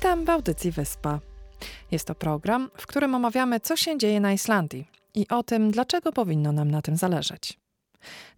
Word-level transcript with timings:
Witam 0.00 0.24
w 0.24 0.30
audycji 0.30 0.70
Wyspa. 0.70 1.20
Jest 1.90 2.06
to 2.06 2.14
program, 2.14 2.70
w 2.76 2.86
którym 2.86 3.14
omawiamy, 3.14 3.60
co 3.60 3.76
się 3.76 3.98
dzieje 3.98 4.20
na 4.20 4.32
Islandii 4.32 4.90
i 5.14 5.28
o 5.28 5.42
tym, 5.42 5.70
dlaczego 5.70 6.12
powinno 6.12 6.52
nam 6.52 6.70
na 6.70 6.82
tym 6.82 6.96
zależeć. 6.96 7.58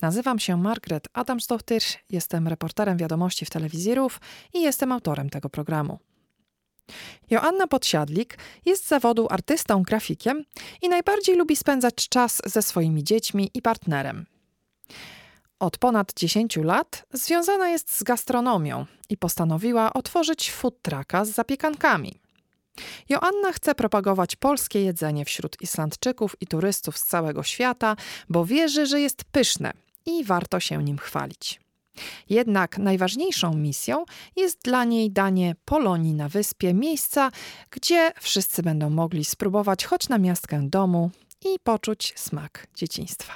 Nazywam 0.01 0.39
się 0.39 0.57
Margaret 0.57 1.09
Adamsdottir, 1.13 1.83
jestem 2.11 2.49
reporterem 2.49 2.99
wiadomości 2.99 3.45
w 3.45 3.51
telewizji 3.51 3.95
i 4.55 4.63
jestem 4.63 4.93
autorem 4.93 5.31
tego 5.31 5.49
programu. 5.49 5.99
Joanna 7.31 7.67
Podsiadlik 7.67 8.39
jest 8.67 8.85
z 8.85 8.89
zawodu 8.89 9.27
artystą, 9.31 9.83
grafikiem 9.83 10.45
i 10.83 10.89
najbardziej 10.89 11.37
lubi 11.37 11.57
spędzać 11.57 12.09
czas 12.09 12.43
ze 12.45 12.63
swoimi 12.63 13.05
dziećmi 13.05 13.51
i 13.55 13.63
partnerem. 13.63 14.27
Od 15.63 15.79
ponad 15.79 16.13
10 16.17 16.57
lat 16.57 17.07
związana 17.13 17.69
jest 17.69 17.97
z 17.97 18.03
gastronomią 18.03 18.87
i 19.09 19.17
postanowiła 19.17 19.93
otworzyć 19.93 20.53
food 20.53 20.83
trucka 20.83 21.25
z 21.25 21.31
zapiekankami. 21.31 22.21
Joanna 23.09 23.53
chce 23.53 23.75
propagować 23.75 24.37
polskie 24.37 24.85
jedzenie 24.85 25.25
wśród 25.25 25.57
Islandczyków 25.61 26.37
i 26.41 26.47
turystów 26.47 26.99
z 26.99 27.05
całego 27.05 27.43
świata, 27.43 27.97
bo 28.29 28.45
wierzy, 28.45 28.87
że 28.87 29.01
jest 29.01 29.25
pyszne 29.25 29.73
i 30.07 30.25
warto 30.25 30.61
się 30.61 30.83
nim 30.83 30.99
chwalić. 30.99 31.61
Jednak 32.29 32.79
najważniejszą 32.79 33.55
misją 33.55 34.05
jest 34.37 34.63
dla 34.63 34.85
niej 34.85 35.11
danie 35.11 35.57
Polonii 35.65 36.15
na 36.15 36.29
wyspie, 36.29 36.75
miejsca, 36.75 37.31
gdzie 37.71 38.13
wszyscy 38.21 38.63
będą 38.63 38.91
mogli 38.91 39.25
spróbować 39.25 39.85
choć 39.85 40.09
na 40.09 40.19
miastkę 40.19 40.69
domu 40.69 41.11
i 41.45 41.59
poczuć 41.65 42.13
smak 42.17 42.67
dzieciństwa. 42.75 43.33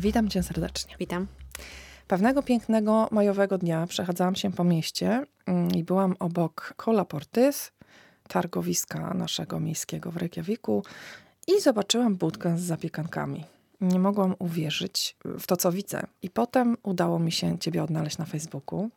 Witam 0.00 0.28
cię 0.28 0.42
serdecznie. 0.42 0.94
Witam. 0.98 1.26
Pewnego 2.08 2.42
pięknego 2.42 3.08
majowego 3.10 3.58
dnia 3.58 3.86
przechadzałam 3.86 4.34
się 4.34 4.52
po 4.52 4.64
mieście 4.64 5.26
mm, 5.46 5.70
i 5.70 5.84
byłam 5.84 6.16
obok 6.18 6.74
Kola 6.76 7.04
Portys, 7.04 7.72
targowiska 8.28 9.14
naszego 9.14 9.60
miejskiego 9.60 10.10
w 10.10 10.16
Reykjaviku 10.16 10.84
i 11.48 11.60
zobaczyłam 11.60 12.16
budkę 12.16 12.58
z 12.58 12.60
zapiekankami. 12.60 13.44
Nie 13.80 13.98
mogłam 13.98 14.34
uwierzyć 14.38 15.16
w 15.24 15.46
to, 15.46 15.56
co 15.56 15.72
widzę. 15.72 16.02
I 16.22 16.30
potem 16.30 16.76
udało 16.82 17.18
mi 17.18 17.32
się 17.32 17.58
ciebie 17.58 17.82
odnaleźć 17.82 18.18
na 18.18 18.24
Facebooku. 18.24 18.90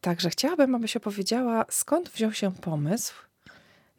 Także 0.00 0.30
chciałabym, 0.30 0.74
abyś 0.74 0.96
opowiedziała, 0.96 1.64
skąd 1.70 2.08
wziął 2.08 2.32
się 2.32 2.52
pomysł 2.52 3.14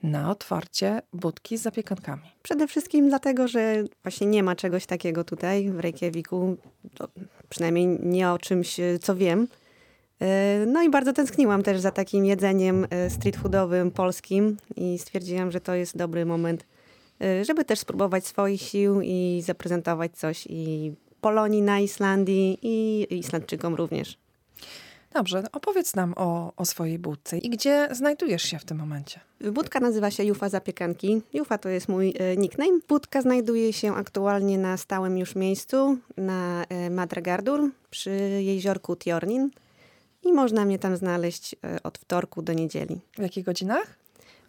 na 0.04 0.32
otwarcie 0.32 1.02
budki 1.14 1.58
z 1.58 1.62
zapiekankami? 1.62 2.22
Przede 2.44 2.68
wszystkim 2.68 3.10
dlatego, 3.10 3.48
że 3.48 3.84
właśnie 4.04 4.28
nie 4.28 4.44
ma 4.44 4.56
czegoś 4.56 4.86
takiego 4.86 5.24
tutaj 5.24 5.70
w 5.70 5.80
Reykjaviku, 5.80 6.58
przynajmniej 7.50 7.88
nie 7.88 8.32
o 8.32 8.38
czymś, 8.38 8.80
e, 8.80 9.00
co 9.00 9.16
wiem. 9.16 9.48
E, 10.22 10.66
no 10.68 10.84
i 10.84 10.90
bardzo 10.90 11.14
tęskniłam 11.14 11.64
też 11.64 11.80
za 11.80 11.92
takim 11.92 12.26
jedzeniem 12.26 12.88
e, 12.90 13.10
street 13.10 13.38
foodowym 13.38 13.92
polskim 13.92 14.58
i 14.76 15.00
stwierdziłam, 15.00 15.52
że 15.52 15.62
to 15.62 15.76
jest 15.76 15.98
dobry 15.98 16.26
moment, 16.26 16.66
żeby 17.44 17.66
też 17.66 17.80
spróbować 17.80 18.26
swoich 18.28 18.62
sił 18.62 19.02
i 19.02 19.42
zaprezentować 19.46 20.18
coś 20.18 20.48
i 20.50 20.92
Polonii 21.22 21.62
na 21.62 21.80
Islandii 21.80 22.60
i 22.62 23.08
Islandczykom 23.18 23.76
również. 23.76 24.18
Dobrze, 25.14 25.44
opowiedz 25.52 25.96
nam 25.96 26.14
o, 26.18 26.54
o 26.56 26.66
swojej 26.66 27.00
budce 27.00 27.38
i 27.38 27.50
gdzie 27.50 27.88
znajdujesz 27.92 28.44
się 28.44 28.60
w 28.60 28.66
tym 28.66 28.78
momencie. 28.78 29.20
Budka 29.52 29.80
nazywa 29.80 30.12
się 30.12 30.24
Jufa 30.24 30.50
Zapiekanki. 30.50 31.22
Jufa 31.34 31.58
to 31.58 31.70
jest 31.70 31.90
mój 31.90 32.14
e, 32.20 32.38
nickname. 32.38 32.80
Budka 32.88 33.22
znajduje 33.22 33.74
się 33.74 33.96
aktualnie 33.96 34.58
na 34.58 34.78
stałym 34.78 35.18
już 35.18 35.36
miejscu 35.36 35.98
na 36.18 36.66
e, 36.70 36.90
Madragardur 36.90 37.70
przy 37.90 38.12
jeziorku 38.44 38.96
Tjornin 38.96 39.50
i 40.24 40.34
można 40.34 40.66
mnie 40.66 40.80
tam 40.80 40.98
znaleźć 40.98 41.56
e, 41.64 41.84
od 41.84 41.98
wtorku 41.98 42.42
do 42.42 42.54
niedzieli. 42.54 43.00
W 43.18 43.22
jakich 43.22 43.46
godzinach? 43.46 44.00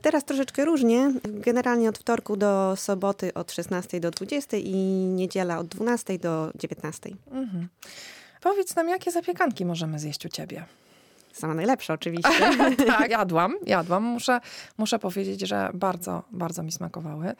Teraz 0.02 0.24
troszeczkę 0.24 0.64
różnie. 0.64 1.12
Generalnie 1.22 1.88
od 1.88 1.98
wtorku 1.98 2.36
do 2.36 2.76
soboty 2.76 3.34
od 3.34 3.52
16 3.52 4.00
do 4.00 4.10
20 4.10 4.56
i 4.56 4.74
niedziela 5.06 5.58
od 5.58 5.66
12 5.66 6.18
do 6.18 6.50
19. 6.54 7.10
Mhm. 7.30 7.68
Powiedz 8.40 8.76
nam, 8.76 8.88
jakie 8.88 9.10
zapiekanki 9.10 9.64
możemy 9.64 9.98
zjeść 9.98 10.26
u 10.26 10.28
ciebie? 10.28 10.64
Same 11.32 11.54
najlepsze 11.54 11.92
oczywiście. 12.00 12.30
tak, 12.86 13.10
jadłam, 13.10 13.54
jadłam. 13.66 14.02
Muszę, 14.02 14.40
muszę 14.78 14.98
powiedzieć, 14.98 15.40
że 15.40 15.70
bardzo, 15.74 16.22
bardzo 16.30 16.62
mi 16.62 16.72
smakowały. 16.72 17.34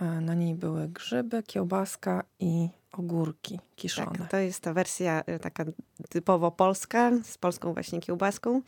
E, 0.00 0.04
na 0.04 0.34
niej 0.34 0.54
były 0.54 0.88
grzyby, 0.88 1.42
kiełbaska 1.42 2.24
i 2.40 2.68
ogórki 2.92 3.58
kiszone. 3.76 4.18
Tak, 4.18 4.30
to 4.30 4.36
jest 4.36 4.60
ta 4.60 4.72
wersja 4.72 5.22
e, 5.26 5.38
taka 5.38 5.64
typowo 6.08 6.50
polska, 6.50 7.10
z 7.24 7.38
polską 7.38 7.74
właśnie 7.74 8.00
kiełbaską. 8.00 8.62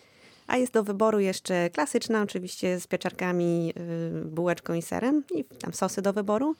A 0.46 0.56
jest 0.56 0.72
do 0.72 0.84
wyboru 0.84 1.20
jeszcze 1.20 1.70
klasyczna, 1.70 2.22
oczywiście 2.22 2.80
z 2.80 2.86
pieczarkami, 2.86 3.72
e, 3.76 4.24
bułeczką 4.24 4.74
i 4.74 4.82
serem 4.82 5.24
i 5.34 5.44
tam 5.44 5.72
sosy 5.72 6.02
do 6.02 6.12
wyboru 6.12 6.56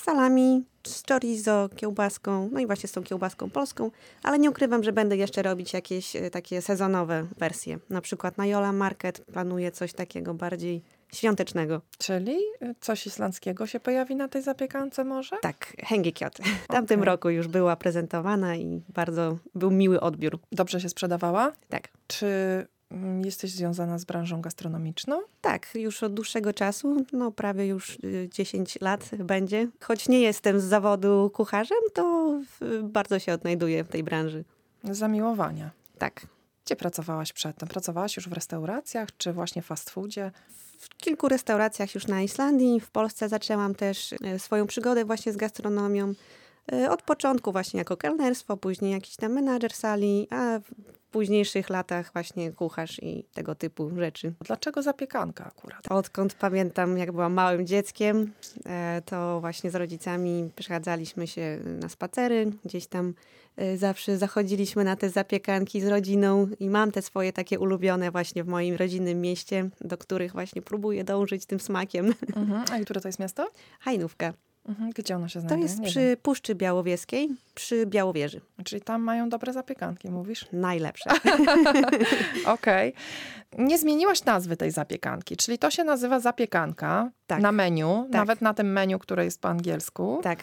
salami, 0.00 0.64
z 0.86 1.02
chorizo, 1.08 1.68
kiełbaską, 1.76 2.48
no 2.52 2.60
i 2.60 2.66
właśnie 2.66 2.88
z 2.88 2.92
tą 2.92 3.02
kiełbaską 3.02 3.50
polską, 3.50 3.90
ale 4.22 4.38
nie 4.38 4.50
ukrywam, 4.50 4.84
że 4.84 4.92
będę 4.92 5.16
jeszcze 5.16 5.42
robić 5.42 5.72
jakieś 5.72 6.16
e, 6.16 6.30
takie 6.30 6.62
sezonowe 6.62 7.26
wersje. 7.38 7.78
Na 7.90 8.00
przykład 8.00 8.38
na 8.38 8.46
Jola 8.46 8.72
Market 8.72 9.24
planuję 9.32 9.70
coś 9.70 9.92
takiego 9.92 10.34
bardziej 10.34 10.82
świątecznego. 11.12 11.80
Czyli 11.98 12.36
e, 12.60 12.74
coś 12.80 13.06
islandzkiego 13.06 13.66
się 13.66 13.80
pojawi 13.80 14.16
na 14.16 14.28
tej 14.28 14.42
zapiekance 14.42 15.04
może? 15.04 15.36
Tak, 15.42 15.76
hengikiot. 15.78 16.38
W 16.64 16.66
tamtym 16.66 17.00
okay. 17.00 17.12
roku 17.12 17.30
już 17.30 17.48
była 17.48 17.76
prezentowana 17.76 18.56
i 18.56 18.82
bardzo 18.88 19.38
był 19.54 19.70
miły 19.70 20.00
odbiór. 20.00 20.38
Dobrze 20.52 20.80
się 20.80 20.88
sprzedawała? 20.88 21.52
Tak. 21.68 21.88
Czy 22.06 22.26
jesteś 23.24 23.50
związana 23.50 23.98
z 23.98 24.04
branżą 24.04 24.40
gastronomiczną? 24.40 25.20
Tak, 25.40 25.74
już 25.74 26.02
od 26.02 26.14
dłuższego 26.14 26.52
czasu, 26.52 27.04
no 27.12 27.32
prawie 27.32 27.66
już 27.66 27.98
10 28.28 28.76
y, 28.76 28.78
lat 28.84 29.10
będzie. 29.18 29.68
Choć 29.80 30.08
nie 30.08 30.20
jestem 30.20 30.60
z 30.60 30.64
zawodu 30.64 31.30
kucharzem, 31.34 31.78
to 31.94 32.34
bardzo 32.82 33.18
się 33.18 33.32
odnajduję 33.32 33.84
w 33.84 33.88
tej 33.88 34.02
branży. 34.02 34.44
Zamiłowania. 34.84 35.70
Tak. 35.98 36.26
Gdzie 36.64 36.76
pracowałaś 36.76 37.32
przedtem? 37.32 37.68
Pracowałaś 37.68 38.16
już 38.16 38.28
w 38.28 38.32
restauracjach, 38.32 39.08
czy 39.18 39.32
właśnie 39.32 39.62
fast 39.62 39.90
foodzie? 39.90 40.30
W 40.78 40.88
kilku 40.88 41.28
restauracjach 41.28 41.94
już 41.94 42.06
na 42.06 42.22
Islandii. 42.22 42.80
W 42.80 42.90
Polsce 42.90 43.28
zaczęłam 43.28 43.74
też 43.74 44.12
y, 44.12 44.38
swoją 44.38 44.66
przygodę 44.66 45.04
właśnie 45.04 45.32
z 45.32 45.36
gastronomią. 45.36 46.12
Y, 46.72 46.90
od 46.90 47.02
początku 47.02 47.52
właśnie 47.52 47.78
jako 47.78 47.96
kelnerstwo, 47.96 48.56
później 48.56 48.92
jakiś 48.92 49.16
tam 49.16 49.32
menadżer 49.32 49.72
sali, 49.72 50.26
a 50.30 50.60
późniejszych 51.10 51.70
latach 51.70 52.12
właśnie 52.12 52.52
kucharz 52.52 53.02
i 53.02 53.24
tego 53.34 53.54
typu 53.54 53.90
rzeczy. 53.96 54.34
Dlaczego 54.40 54.82
zapiekanka 54.82 55.44
akurat? 55.44 55.92
Odkąd 55.92 56.34
pamiętam, 56.34 56.98
jak 56.98 57.12
byłam 57.12 57.32
małym 57.32 57.66
dzieckiem, 57.66 58.32
e, 58.66 59.02
to 59.04 59.40
właśnie 59.40 59.70
z 59.70 59.74
rodzicami 59.74 60.50
przechadzaliśmy 60.56 61.26
się 61.26 61.58
na 61.64 61.88
spacery, 61.88 62.52
gdzieś 62.64 62.86
tam 62.86 63.14
e, 63.56 63.76
zawsze 63.76 64.18
zachodziliśmy 64.18 64.84
na 64.84 64.96
te 64.96 65.10
zapiekanki 65.10 65.80
z 65.80 65.86
rodziną 65.86 66.48
i 66.60 66.70
mam 66.70 66.92
te 66.92 67.02
swoje 67.02 67.32
takie 67.32 67.58
ulubione 67.58 68.10
właśnie 68.10 68.44
w 68.44 68.48
moim 68.48 68.76
rodzinnym 68.76 69.20
mieście, 69.20 69.70
do 69.80 69.98
których 69.98 70.32
właśnie 70.32 70.62
próbuję 70.62 71.04
dążyć 71.04 71.46
tym 71.46 71.60
smakiem. 71.60 72.14
Mhm. 72.36 72.64
A 72.72 72.84
które 72.84 73.00
to 73.00 73.08
jest 73.08 73.18
miasto? 73.18 73.50
Hajnówka. 73.80 74.47
Mhm. 74.68 74.90
Gdzie 74.90 75.16
ono 75.16 75.28
się 75.28 75.40
znajduje? 75.40 75.60
To 75.60 75.72
jest 75.72 75.80
Nie 75.80 75.86
przy 75.86 76.00
wiem. 76.00 76.16
Puszczy 76.16 76.54
Białowieskiej, 76.54 77.28
przy 77.54 77.86
Białowieży. 77.86 78.40
Czyli 78.64 78.82
tam 78.82 79.02
mają 79.02 79.28
dobre 79.28 79.52
zapiekanki, 79.52 80.10
mówisz? 80.10 80.46
Najlepsze. 80.52 81.10
Okej. 82.46 82.94
Okay. 83.54 83.64
Nie 83.66 83.78
zmieniłaś 83.78 84.24
nazwy 84.24 84.56
tej 84.56 84.70
zapiekanki, 84.70 85.36
czyli 85.36 85.58
to 85.58 85.70
się 85.70 85.84
nazywa 85.84 86.20
zapiekanka 86.20 87.10
tak. 87.26 87.40
na 87.40 87.52
menu, 87.52 88.02
tak. 88.02 88.12
nawet 88.12 88.40
na 88.40 88.54
tym 88.54 88.72
menu, 88.72 88.98
które 88.98 89.24
jest 89.24 89.40
po 89.40 89.48
angielsku. 89.48 90.20
Tak. 90.22 90.38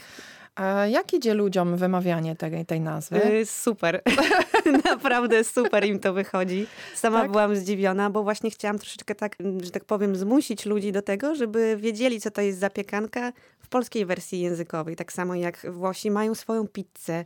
A 0.56 0.88
jak 0.88 1.14
idzie 1.14 1.34
ludziom 1.34 1.78
wymawianie 1.78 2.36
tej, 2.36 2.66
tej 2.66 2.82
nazwy? 2.82 3.18
Yy, 3.18 3.46
super. 3.46 4.02
Naprawdę 4.86 5.44
super 5.44 5.86
im 5.86 6.00
to 6.00 6.14
wychodzi. 6.14 6.68
Sama 6.96 7.22
tak? 7.22 7.32
byłam 7.32 7.56
zdziwiona, 7.56 8.10
bo 8.10 8.24
właśnie 8.24 8.52
chciałam 8.52 8.80
troszeczkę 8.80 9.16
tak, 9.16 9.36
że 9.62 9.72
tak 9.72 9.86
powiem, 9.86 10.16
zmusić 10.16 10.66
ludzi 10.66 10.92
do 10.92 11.02
tego, 11.02 11.36
żeby 11.36 11.78
wiedzieli, 11.78 12.22
co 12.22 12.32
to 12.32 12.42
jest 12.42 12.60
zapiekanka 12.60 13.34
w 13.60 13.68
polskiej 13.68 14.06
wersji 14.06 14.42
językowej. 14.42 14.96
Tak 14.96 15.14
samo 15.14 15.36
jak 15.36 15.72
Włosi 15.72 16.12
mają 16.12 16.36
swoją 16.36 16.68
pizzę, 16.68 17.26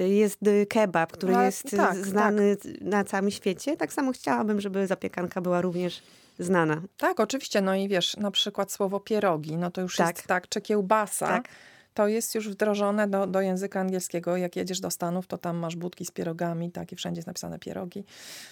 y, 0.00 0.08
jest 0.08 0.40
kebab, 0.68 1.12
który 1.12 1.32
no, 1.32 1.42
jest 1.42 1.76
tak, 1.76 1.96
znany 1.96 2.56
tak. 2.56 2.72
na 2.80 3.04
całym 3.04 3.30
świecie. 3.30 3.76
Tak 3.76 3.92
samo 3.92 4.12
chciałabym, 4.12 4.60
żeby 4.60 4.86
zapiekanka 4.86 5.40
była 5.40 5.60
również 5.60 6.02
znana. 6.38 6.82
Tak, 6.96 7.20
oczywiście. 7.20 7.60
No 7.60 7.74
i 7.74 7.88
wiesz, 7.88 8.16
na 8.16 8.30
przykład 8.30 8.72
słowo 8.72 9.00
pierogi, 9.00 9.56
no 9.56 9.70
to 9.70 9.80
już 9.80 9.96
tak. 9.96 10.16
jest 10.16 10.28
tak, 10.28 10.48
czy 10.48 10.60
kiełbasa. 10.60 11.26
Tak 11.26 11.48
to 11.98 12.08
jest 12.08 12.34
już 12.34 12.48
wdrożone 12.48 13.08
do, 13.08 13.26
do 13.26 13.40
języka 13.40 13.80
angielskiego. 13.80 14.36
Jak 14.36 14.56
jedziesz 14.56 14.80
do 14.80 14.90
Stanów, 14.90 15.26
to 15.26 15.38
tam 15.38 15.56
masz 15.56 15.76
budki 15.76 16.04
z 16.04 16.10
pierogami, 16.10 16.70
tak, 16.70 16.92
i 16.92 16.96
wszędzie 16.96 17.18
jest 17.18 17.26
napisane 17.26 17.58
pierogi. 17.58 18.04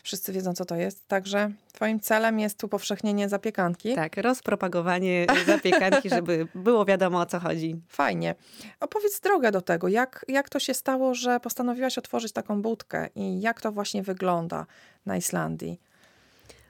Wszyscy 0.03 0.33
wiedzą, 0.33 0.53
co 0.53 0.65
to 0.65 0.77
jest. 0.77 1.09
Także 1.09 1.51
twoim 1.73 2.01
celem 2.01 2.41
jest 2.41 2.65
upowszechnienie 2.65 3.29
zapiekanki. 3.29 3.95
Tak, 3.95 4.17
rozpropagowanie 4.17 5.27
zapiekanki, 5.47 6.11
żeby 6.11 6.49
było 6.55 6.85
wiadomo, 6.85 7.21
o 7.21 7.27
co 7.27 7.41
chodzi. 7.41 7.77
Fajnie. 7.89 8.35
Opowiedz 8.81 9.21
drogę 9.21 9.53
do 9.53 9.61
tego. 9.61 9.89
Jak, 9.89 10.25
jak 10.29 10.49
to 10.49 10.59
się 10.59 10.75
stało, 10.75 11.15
że 11.15 11.41
postanowiłaś 11.41 11.99
otworzyć 11.99 12.33
taką 12.33 12.63
budkę 12.63 13.09
i 13.15 13.41
jak 13.41 13.61
to 13.61 13.73
właśnie 13.73 14.03
wygląda 14.03 14.67
na 15.07 15.17
Islandii? 15.17 15.81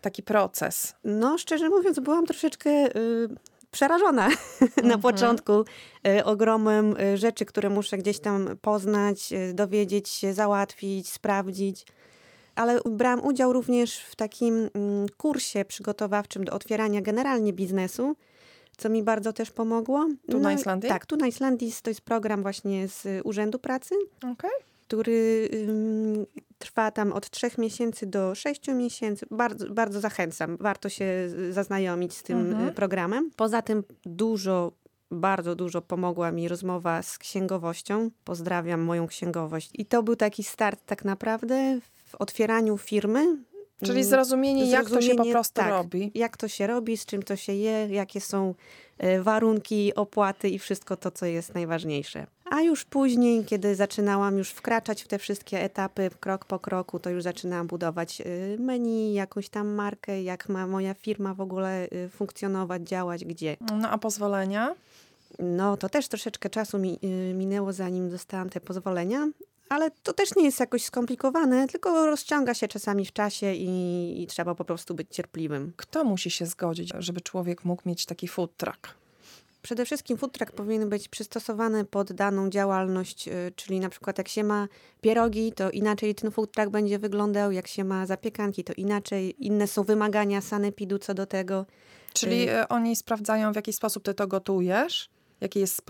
Taki 0.00 0.22
proces. 0.22 0.94
No, 1.04 1.38
szczerze 1.38 1.68
mówiąc, 1.68 2.00
byłam 2.00 2.26
troszeczkę... 2.26 2.70
Y 2.96 3.55
przerażona 3.76 4.28
na 4.76 4.82
mhm. 4.82 5.00
początku 5.00 5.64
y, 6.08 6.24
ogromem 6.24 6.96
y, 6.96 7.16
rzeczy, 7.16 7.44
które 7.44 7.70
muszę 7.70 7.98
gdzieś 7.98 8.18
tam 8.18 8.48
poznać, 8.60 9.32
y, 9.32 9.54
dowiedzieć 9.54 10.08
się, 10.08 10.34
załatwić, 10.34 11.08
sprawdzić. 11.08 11.86
Ale 12.54 12.80
brałam 12.90 13.24
udział 13.24 13.52
również 13.52 13.98
w 13.98 14.16
takim 14.16 14.54
mm, 14.74 15.06
kursie 15.16 15.64
przygotowawczym 15.64 16.44
do 16.44 16.52
otwierania 16.52 17.00
generalnie 17.00 17.52
biznesu, 17.52 18.16
co 18.76 18.88
mi 18.88 19.02
bardzo 19.02 19.32
też 19.32 19.50
pomogło. 19.50 20.06
Tu 20.30 20.36
no, 20.36 20.38
na 20.38 20.52
Islandii? 20.52 20.88
Tak, 20.88 21.06
tu 21.06 21.16
na 21.16 21.26
Islandii 21.26 21.72
to 21.82 21.90
jest 21.90 22.00
program 22.00 22.42
właśnie 22.42 22.88
z 22.88 23.06
Urzędu 23.24 23.58
Pracy. 23.58 23.94
Okay 24.32 24.75
który 24.88 25.48
trwa 26.58 26.90
tam 26.90 27.12
od 27.12 27.30
trzech 27.30 27.58
miesięcy 27.58 28.06
do 28.06 28.34
sześciu 28.34 28.74
miesięcy. 28.74 29.26
Bardzo, 29.30 29.70
bardzo 29.70 30.00
zachęcam. 30.00 30.56
Warto 30.60 30.88
się 30.88 31.06
zaznajomić 31.50 32.14
z 32.14 32.22
tym 32.22 32.38
mhm. 32.38 32.74
programem. 32.74 33.30
Poza 33.36 33.62
tym 33.62 33.84
dużo 34.04 34.72
bardzo 35.10 35.54
dużo 35.54 35.82
pomogła 35.82 36.32
mi 36.32 36.48
rozmowa 36.48 37.02
z 37.02 37.18
księgowością. 37.18 38.10
Pozdrawiam 38.24 38.80
moją 38.80 39.06
księgowość. 39.06 39.70
I 39.74 39.86
to 39.86 40.02
był 40.02 40.16
taki 40.16 40.44
start 40.44 40.80
tak 40.86 41.04
naprawdę 41.04 41.80
w 42.04 42.14
otwieraniu 42.14 42.78
firmy. 42.78 43.36
Czyli 43.84 44.04
zrozumienie, 44.04 44.66
zrozumienie 44.66 44.70
jak 44.70 44.90
to 44.90 45.02
się 45.02 45.14
po 45.14 45.24
prostu 45.24 45.54
tak, 45.54 45.70
robi. 45.70 46.10
Jak 46.14 46.36
to 46.36 46.48
się 46.48 46.66
robi, 46.66 46.96
z 46.96 47.06
czym 47.06 47.22
to 47.22 47.36
się 47.36 47.52
je, 47.52 47.88
jakie 47.90 48.20
są 48.20 48.54
e, 48.98 49.22
warunki, 49.22 49.94
opłaty 49.94 50.48
i 50.48 50.58
wszystko 50.58 50.96
to, 50.96 51.10
co 51.10 51.26
jest 51.26 51.54
najważniejsze. 51.54 52.26
A 52.50 52.60
już 52.60 52.84
później, 52.84 53.44
kiedy 53.44 53.74
zaczynałam 53.74 54.38
już 54.38 54.50
wkraczać 54.50 55.02
w 55.02 55.08
te 55.08 55.18
wszystkie 55.18 55.62
etapy 55.62 56.10
krok 56.20 56.44
po 56.44 56.58
kroku, 56.58 56.98
to 56.98 57.10
już 57.10 57.22
zaczynałam 57.22 57.66
budować 57.66 58.20
y, 58.20 58.56
menu, 58.60 59.14
jakąś 59.14 59.48
tam 59.48 59.68
markę, 59.68 60.22
jak 60.22 60.48
ma 60.48 60.66
moja 60.66 60.94
firma 60.94 61.34
w 61.34 61.40
ogóle 61.40 61.88
y, 61.92 62.08
funkcjonować, 62.08 62.82
działać, 62.82 63.24
gdzie. 63.24 63.56
No 63.80 63.90
a 63.90 63.98
pozwolenia? 63.98 64.74
No 65.38 65.76
to 65.76 65.88
też 65.88 66.08
troszeczkę 66.08 66.50
czasu 66.50 66.78
mi 66.78 66.98
minęło, 67.34 67.72
zanim 67.72 68.10
dostałam 68.10 68.50
te 68.50 68.60
pozwolenia, 68.60 69.28
ale 69.68 69.90
to 69.90 70.12
też 70.12 70.36
nie 70.36 70.44
jest 70.44 70.60
jakoś 70.60 70.84
skomplikowane, 70.84 71.66
tylko 71.68 72.06
rozciąga 72.06 72.54
się 72.54 72.68
czasami 72.68 73.06
w 73.06 73.12
czasie 73.12 73.54
i, 73.54 74.22
i 74.22 74.26
trzeba 74.26 74.54
po 74.54 74.64
prostu 74.64 74.94
być 74.94 75.08
cierpliwym. 75.10 75.72
Kto 75.76 76.04
musi 76.04 76.30
się 76.30 76.46
zgodzić, 76.46 76.92
żeby 76.98 77.20
człowiek 77.20 77.64
mógł 77.64 77.82
mieć 77.88 78.06
taki 78.06 78.28
food 78.28 78.56
truck? 78.56 78.94
Przede 79.62 79.84
wszystkim 79.84 80.16
food 80.16 80.32
truck 80.32 80.52
powinien 80.52 80.88
być 80.88 81.08
przystosowany 81.08 81.84
pod 81.84 82.12
daną 82.12 82.50
działalność, 82.50 83.28
y, 83.28 83.52
czyli 83.56 83.80
na 83.80 83.88
przykład 83.88 84.18
jak 84.18 84.28
się 84.28 84.44
ma 84.44 84.68
pierogi, 85.00 85.52
to 85.52 85.70
inaczej 85.70 86.14
ten 86.14 86.30
food 86.30 86.52
truck 86.52 86.70
będzie 86.70 86.98
wyglądał, 86.98 87.52
jak 87.52 87.66
się 87.66 87.84
ma 87.84 88.06
zapiekanki, 88.06 88.64
to 88.64 88.72
inaczej, 88.76 89.46
inne 89.46 89.66
są 89.66 89.82
wymagania 89.82 90.40
sanepidu 90.40 90.98
co 90.98 91.14
do 91.14 91.26
tego. 91.26 91.66
Czyli 92.12 92.50
y, 92.50 92.68
oni 92.68 92.96
sprawdzają, 92.96 93.52
w 93.52 93.56
jaki 93.56 93.72
sposób 93.72 94.02
ty 94.02 94.14
to 94.14 94.26
gotujesz? 94.26 95.10
Jaki 95.40 95.60
jest 95.60 95.82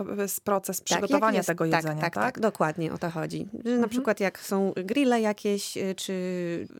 proces 0.43 0.77
tak, 0.77 0.85
przygotowania 0.85 1.37
jest, 1.37 1.47
tego 1.47 1.65
tak, 1.69 1.73
jedzenia, 1.73 2.01
tak, 2.01 2.13
tak? 2.13 2.23
Tak, 2.23 2.39
dokładnie 2.39 2.93
o 2.93 2.97
to 2.97 3.09
chodzi. 3.09 3.47
Że 3.53 3.57
mhm. 3.57 3.81
Na 3.81 3.87
przykład 3.87 4.19
jak 4.19 4.39
są 4.39 4.73
grille 4.75 5.21
jakieś, 5.21 5.77
y, 5.77 5.95
czy 5.95 6.13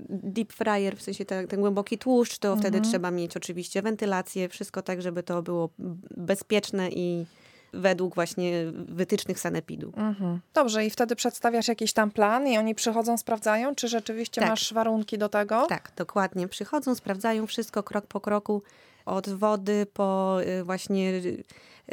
deep 0.09 0.53
fryer, 0.53 0.97
w 0.97 1.01
sensie 1.01 1.25
ten, 1.25 1.47
ten 1.47 1.59
głęboki 1.59 1.97
tłuszcz, 1.97 2.37
to 2.37 2.47
mhm. 2.47 2.61
wtedy 2.61 2.89
trzeba 2.89 3.11
mieć 3.11 3.37
oczywiście 3.37 3.81
wentylację, 3.81 4.49
wszystko 4.49 4.81
tak, 4.81 5.01
żeby 5.01 5.23
to 5.23 5.41
było 5.41 5.69
bezpieczne 6.17 6.89
i 6.89 7.25
według 7.73 8.15
właśnie 8.15 8.71
wytycznych 8.71 9.39
sanepidu. 9.39 9.93
Mhm. 9.95 10.39
Dobrze, 10.53 10.85
i 10.85 10.89
wtedy 10.89 11.15
przedstawiasz 11.15 11.67
jakiś 11.67 11.93
tam 11.93 12.11
plan 12.11 12.47
i 12.47 12.57
oni 12.57 12.75
przychodzą, 12.75 13.17
sprawdzają, 13.17 13.75
czy 13.75 13.87
rzeczywiście 13.87 14.41
tak. 14.41 14.49
masz 14.49 14.73
warunki 14.73 15.17
do 15.17 15.29
tego? 15.29 15.65
Tak, 15.69 15.91
dokładnie. 15.95 16.47
Przychodzą, 16.47 16.95
sprawdzają 16.95 17.47
wszystko 17.47 17.83
krok 17.83 18.07
po 18.07 18.21
kroku, 18.21 18.61
od 19.07 19.29
wody 19.29 19.85
po 19.93 20.37
y, 20.41 20.63
właśnie 20.63 21.21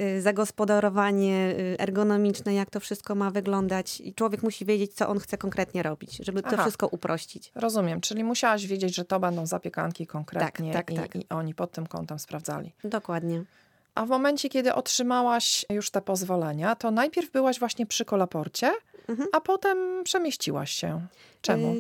Y, 0.00 0.22
zagospodarowanie 0.22 1.54
y, 1.58 1.76
ergonomiczne, 1.78 2.54
jak 2.54 2.70
to 2.70 2.80
wszystko 2.80 3.14
ma 3.14 3.30
wyglądać. 3.30 4.00
I 4.00 4.14
człowiek 4.14 4.42
musi 4.42 4.64
wiedzieć, 4.64 4.94
co 4.94 5.08
on 5.08 5.18
chce 5.18 5.38
konkretnie 5.38 5.82
robić, 5.82 6.16
żeby 6.16 6.42
to 6.42 6.48
Aha. 6.52 6.62
wszystko 6.62 6.86
uprościć. 6.88 7.52
Rozumiem, 7.54 8.00
czyli 8.00 8.24
musiałaś 8.24 8.66
wiedzieć, 8.66 8.94
że 8.94 9.04
to 9.04 9.20
będą 9.20 9.46
zapiekanki 9.46 10.06
konkretnie 10.06 10.72
tak, 10.72 10.86
tak, 10.86 10.96
i, 10.96 10.96
tak. 10.96 11.16
i 11.16 11.28
oni 11.28 11.54
pod 11.54 11.72
tym 11.72 11.86
kątem 11.86 12.18
sprawdzali. 12.18 12.72
Dokładnie. 12.84 13.44
A 13.94 14.06
w 14.06 14.08
momencie, 14.08 14.48
kiedy 14.48 14.74
otrzymałaś 14.74 15.66
już 15.70 15.90
te 15.90 16.02
pozwolenia, 16.02 16.76
to 16.76 16.90
najpierw 16.90 17.30
byłaś 17.30 17.58
właśnie 17.58 17.86
przy 17.86 18.04
kolaporcie, 18.04 18.72
mhm. 19.08 19.28
a 19.32 19.40
potem 19.40 20.04
przemieściłaś 20.04 20.70
się. 20.70 21.06
Czemu? 21.40 21.74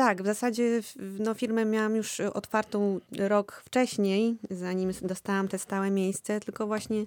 Tak, 0.00 0.22
w 0.22 0.26
zasadzie 0.26 0.80
no, 1.18 1.34
firmę 1.34 1.64
miałam 1.64 1.96
już 1.96 2.20
otwartą 2.20 3.00
rok 3.18 3.62
wcześniej, 3.64 4.36
zanim 4.50 4.92
dostałam 5.02 5.48
te 5.48 5.58
stałe 5.58 5.90
miejsce, 5.90 6.40
tylko 6.40 6.66
właśnie 6.66 7.04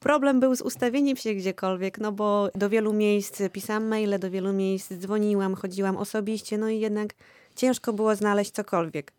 problem 0.00 0.40
był 0.40 0.56
z 0.56 0.60
ustawieniem 0.60 1.16
się 1.16 1.34
gdziekolwiek, 1.34 1.98
no 1.98 2.12
bo 2.12 2.48
do 2.54 2.70
wielu 2.70 2.92
miejsc 2.92 3.42
pisałam 3.52 3.86
maile, 3.86 4.18
do 4.18 4.30
wielu 4.30 4.52
miejsc 4.52 4.92
dzwoniłam, 4.92 5.54
chodziłam 5.54 5.96
osobiście, 5.96 6.58
no 6.58 6.68
i 6.68 6.80
jednak 6.80 7.14
ciężko 7.56 7.92
było 7.92 8.14
znaleźć 8.14 8.50
cokolwiek. 8.50 9.12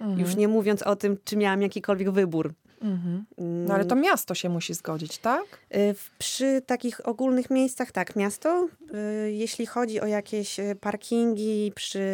Mhm. 0.00 0.20
Już 0.20 0.36
nie 0.36 0.48
mówiąc 0.48 0.82
o 0.82 0.96
tym, 0.96 1.16
czy 1.24 1.36
miałam 1.36 1.62
jakikolwiek 1.62 2.10
wybór. 2.10 2.54
Mhm. 2.82 3.24
No 3.66 3.74
ale 3.74 3.84
to 3.84 3.96
miasto 3.96 4.34
się 4.34 4.48
musi 4.48 4.74
zgodzić, 4.74 5.18
tak? 5.18 5.44
Y, 5.76 5.94
przy 6.18 6.62
takich 6.66 7.08
ogólnych 7.08 7.50
miejscach, 7.50 7.92
tak, 7.92 8.16
miasto. 8.16 8.68
Y, 9.26 9.32
jeśli 9.32 9.66
chodzi 9.66 10.00
o 10.00 10.06
jakieś 10.06 10.60
y, 10.60 10.76
parkingi 10.80 11.72
przy 11.74 12.06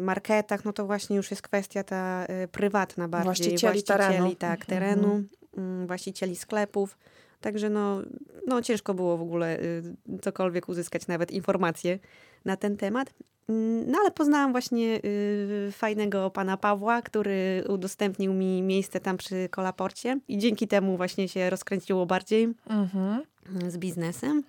marketach, 0.00 0.64
no 0.64 0.72
to 0.72 0.86
właśnie 0.86 1.16
już 1.16 1.30
jest 1.30 1.42
kwestia 1.42 1.84
ta 1.84 2.26
prywatna 2.52 3.08
bardziej. 3.08 3.24
Właścicieli, 3.24 3.58
właścicieli 3.60 3.98
terenu. 3.98 4.34
Tak, 4.34 4.66
terenu, 4.66 5.24
mhm. 5.56 5.86
Właścicieli 5.86 6.36
sklepów. 6.36 6.98
Także 7.40 7.70
no, 7.70 8.02
no 8.46 8.62
ciężko 8.62 8.94
było 8.94 9.16
w 9.16 9.22
ogóle 9.22 9.58
cokolwiek 10.22 10.68
uzyskać, 10.68 11.06
nawet 11.06 11.30
informacje 11.30 11.98
na 12.44 12.56
ten 12.56 12.76
temat. 12.76 13.14
Mm, 13.50 13.90
no 13.90 13.98
ale 13.98 14.10
poznałam 14.10 14.52
właśnie 14.52 15.00
y, 15.04 15.68
fajnego 15.72 16.30
pana 16.30 16.56
Pawła, 16.56 17.02
który 17.02 17.64
udostępnił 17.68 18.32
mi 18.32 18.62
miejsce 18.62 19.00
tam 19.00 19.16
przy 19.16 19.48
kolaporcie 19.48 20.18
i 20.28 20.38
dzięki 20.38 20.68
temu 20.68 20.96
właśnie 20.96 21.28
się 21.28 21.50
rozkręciło 21.50 22.06
bardziej 22.06 22.48
mhm. 22.68 23.22
z 23.68 23.78
biznesem. 23.78 24.42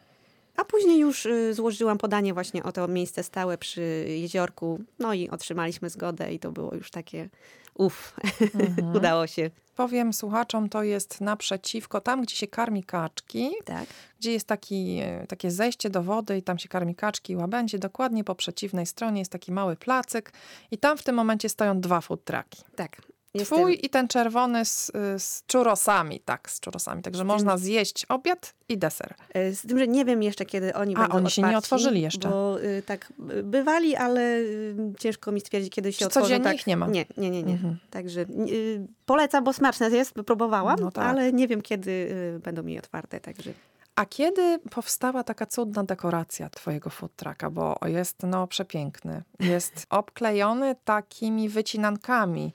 A 0.55 0.65
później 0.65 0.99
już 0.99 1.25
y, 1.25 1.53
złożyłam 1.53 1.97
podanie 1.97 2.33
właśnie 2.33 2.63
o 2.63 2.71
to 2.71 2.87
miejsce 2.87 3.23
stałe 3.23 3.57
przy 3.57 4.05
jeziorku, 4.07 4.79
no 4.99 5.13
i 5.13 5.29
otrzymaliśmy 5.29 5.89
zgodę 5.89 6.33
i 6.33 6.39
to 6.39 6.51
było 6.51 6.75
już 6.75 6.91
takie 6.91 7.29
uff, 7.73 8.13
mhm. 8.41 8.91
udało 8.97 9.27
się. 9.27 9.49
Powiem 9.75 10.13
słuchaczom, 10.13 10.69
to 10.69 10.83
jest 10.83 11.21
naprzeciwko, 11.21 12.01
tam 12.01 12.21
gdzie 12.21 12.35
się 12.35 12.47
karmi 12.47 12.83
kaczki, 12.83 13.51
tak. 13.65 13.85
gdzie 14.19 14.31
jest 14.31 14.47
taki, 14.47 14.99
e, 15.03 15.27
takie 15.27 15.51
zejście 15.51 15.89
do 15.89 16.03
wody 16.03 16.37
i 16.37 16.43
tam 16.43 16.59
się 16.59 16.69
karmi 16.69 16.95
kaczki 16.95 17.33
i 17.33 17.35
łabędzie, 17.35 17.79
dokładnie 17.79 18.23
po 18.23 18.35
przeciwnej 18.35 18.85
stronie 18.85 19.19
jest 19.19 19.31
taki 19.31 19.51
mały 19.51 19.75
placyk 19.75 20.33
i 20.71 20.77
tam 20.77 20.97
w 20.97 21.03
tym 21.03 21.15
momencie 21.15 21.49
stoją 21.49 21.81
dwa 21.81 22.01
food 22.01 22.25
trucki. 22.25 22.61
Tak. 22.75 23.01
Jestem... 23.33 23.57
Twój 23.57 23.79
i 23.83 23.89
ten 23.89 24.07
czerwony 24.07 24.65
z, 24.65 24.91
z 25.17 25.45
czurosami, 25.45 26.19
tak, 26.19 26.49
z 26.49 26.59
czurosami. 26.59 27.01
Także 27.01 27.23
z 27.23 27.25
można 27.25 27.51
tym... 27.51 27.63
zjeść 27.63 28.05
obiad 28.09 28.53
i 28.69 28.77
deser. 28.77 29.15
E, 29.33 29.51
z 29.51 29.61
tym, 29.61 29.79
że 29.79 29.87
nie 29.87 30.05
wiem 30.05 30.23
jeszcze, 30.23 30.45
kiedy 30.45 30.73
oni 30.73 30.95
A, 30.95 30.99
będą 30.99 31.15
oni 31.15 31.25
otwarci, 31.25 31.41
się 31.41 31.47
nie 31.47 31.57
otworzyli 31.57 32.01
jeszcze. 32.01 32.29
Bo 32.29 32.61
y, 32.63 32.83
tak 32.85 33.13
bywali, 33.43 33.95
ale 33.95 34.21
y, 34.37 34.75
ciężko 34.99 35.31
mi 35.31 35.41
stwierdzić, 35.41 35.73
kiedy 35.73 35.93
się 35.93 35.99
Czy 35.99 36.05
otworzą. 36.05 36.25
Codziennie 36.25 36.43
tak, 36.43 36.55
ich 36.55 36.67
nie 36.67 36.77
ma? 36.77 36.87
Nie, 36.87 37.05
nie, 37.17 37.29
nie. 37.29 37.43
nie. 37.43 37.53
Mhm. 37.53 37.77
Także 37.89 38.21
y, 38.21 38.87
polecam, 39.05 39.43
bo 39.43 39.53
smaczne 39.53 39.89
jest, 39.89 40.13
próbowałam, 40.13 40.79
no 40.79 40.91
tak. 40.91 41.05
ale 41.05 41.33
nie 41.33 41.47
wiem, 41.47 41.61
kiedy 41.61 41.91
y, 41.91 42.39
będą 42.43 42.63
mi 42.63 42.79
otwarte, 42.79 43.19
także... 43.19 43.53
A 43.95 44.05
kiedy 44.05 44.59
powstała 44.59 45.23
taka 45.23 45.45
cudna 45.45 45.83
dekoracja 45.83 46.49
twojego 46.49 46.89
food 46.89 47.15
trucka, 47.15 47.49
bo 47.49 47.79
jest 47.85 48.23
no 48.23 48.47
przepiękny. 48.47 49.23
Jest 49.39 49.85
obklejony 49.89 50.75
takimi 50.85 51.49
wycinankami 51.49 52.53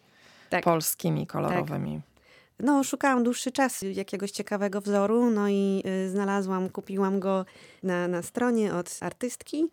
tak. 0.51 0.65
polskimi, 0.65 1.27
kolorowymi. 1.27 1.95
Tak. 1.95 2.17
No, 2.61 2.85
szukałam 2.85 3.25
dłuższy 3.25 3.53
czas 3.53 3.83
jakiegoś 3.83 4.31
ciekawego 4.31 4.81
wzoru, 4.81 5.31
no 5.31 5.49
i 5.49 5.83
y, 5.87 6.11
znalazłam, 6.11 6.69
kupiłam 6.69 7.21
go 7.21 7.45
na, 7.83 8.09
na 8.09 8.23
stronie 8.23 8.75
od 8.75 8.99
artystki. 9.01 9.71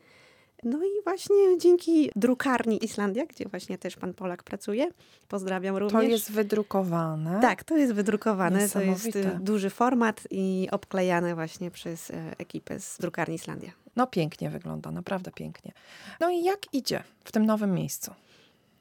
No 0.64 0.78
i 0.84 1.04
właśnie 1.04 1.36
dzięki 1.58 2.12
drukarni 2.16 2.86
Islandia, 2.86 3.26
gdzie 3.26 3.46
właśnie 3.46 3.78
też 3.78 3.96
pan 3.96 4.14
Polak 4.14 4.44
pracuje, 4.44 4.90
pozdrawiam 5.28 5.78
również. 5.78 6.04
To 6.04 6.08
jest 6.10 6.32
wydrukowane. 6.32 7.42
Tak, 7.42 7.64
to 7.64 7.78
jest 7.78 7.94
wydrukowane. 7.94 8.70
To 8.70 8.82
jest 8.82 9.16
y, 9.16 9.38
duży 9.40 9.70
format 9.70 10.22
i 10.32 10.68
obklejane 10.72 11.36
właśnie 11.36 11.72
przez 11.72 12.12
e, 12.12 12.36
ekipę 12.38 12.80
z 12.80 12.98
drukarni 12.98 13.36
Islandia. 13.36 13.72
No 13.96 14.08
pięknie 14.08 14.50
wygląda, 14.50 14.92
naprawdę 14.92 15.32
pięknie. 15.32 15.72
No 16.20 16.30
i 16.30 16.44
jak 16.44 16.74
idzie 16.74 17.04
w 17.24 17.32
tym 17.32 17.46
nowym 17.46 17.74
miejscu? 17.74 18.12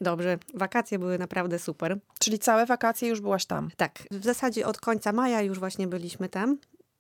Dobrze, 0.03 0.39
wakacje 0.55 0.99
były 0.99 1.19
naprawdę 1.19 1.59
super. 1.59 1.99
Czyli 2.19 2.39
całe 2.39 2.67
wakacje 2.67 3.09
już 3.09 3.21
byłaś 3.21 3.47
tam. 3.47 3.71
Tak, 3.77 3.99
w 4.11 4.25
zasadzie 4.25 4.67
od 4.67 4.81
końca 4.81 5.13
maja 5.13 5.43
już 5.43 5.59
właśnie 5.59 5.87
byliśmy 5.87 6.29
tam. 6.29 6.59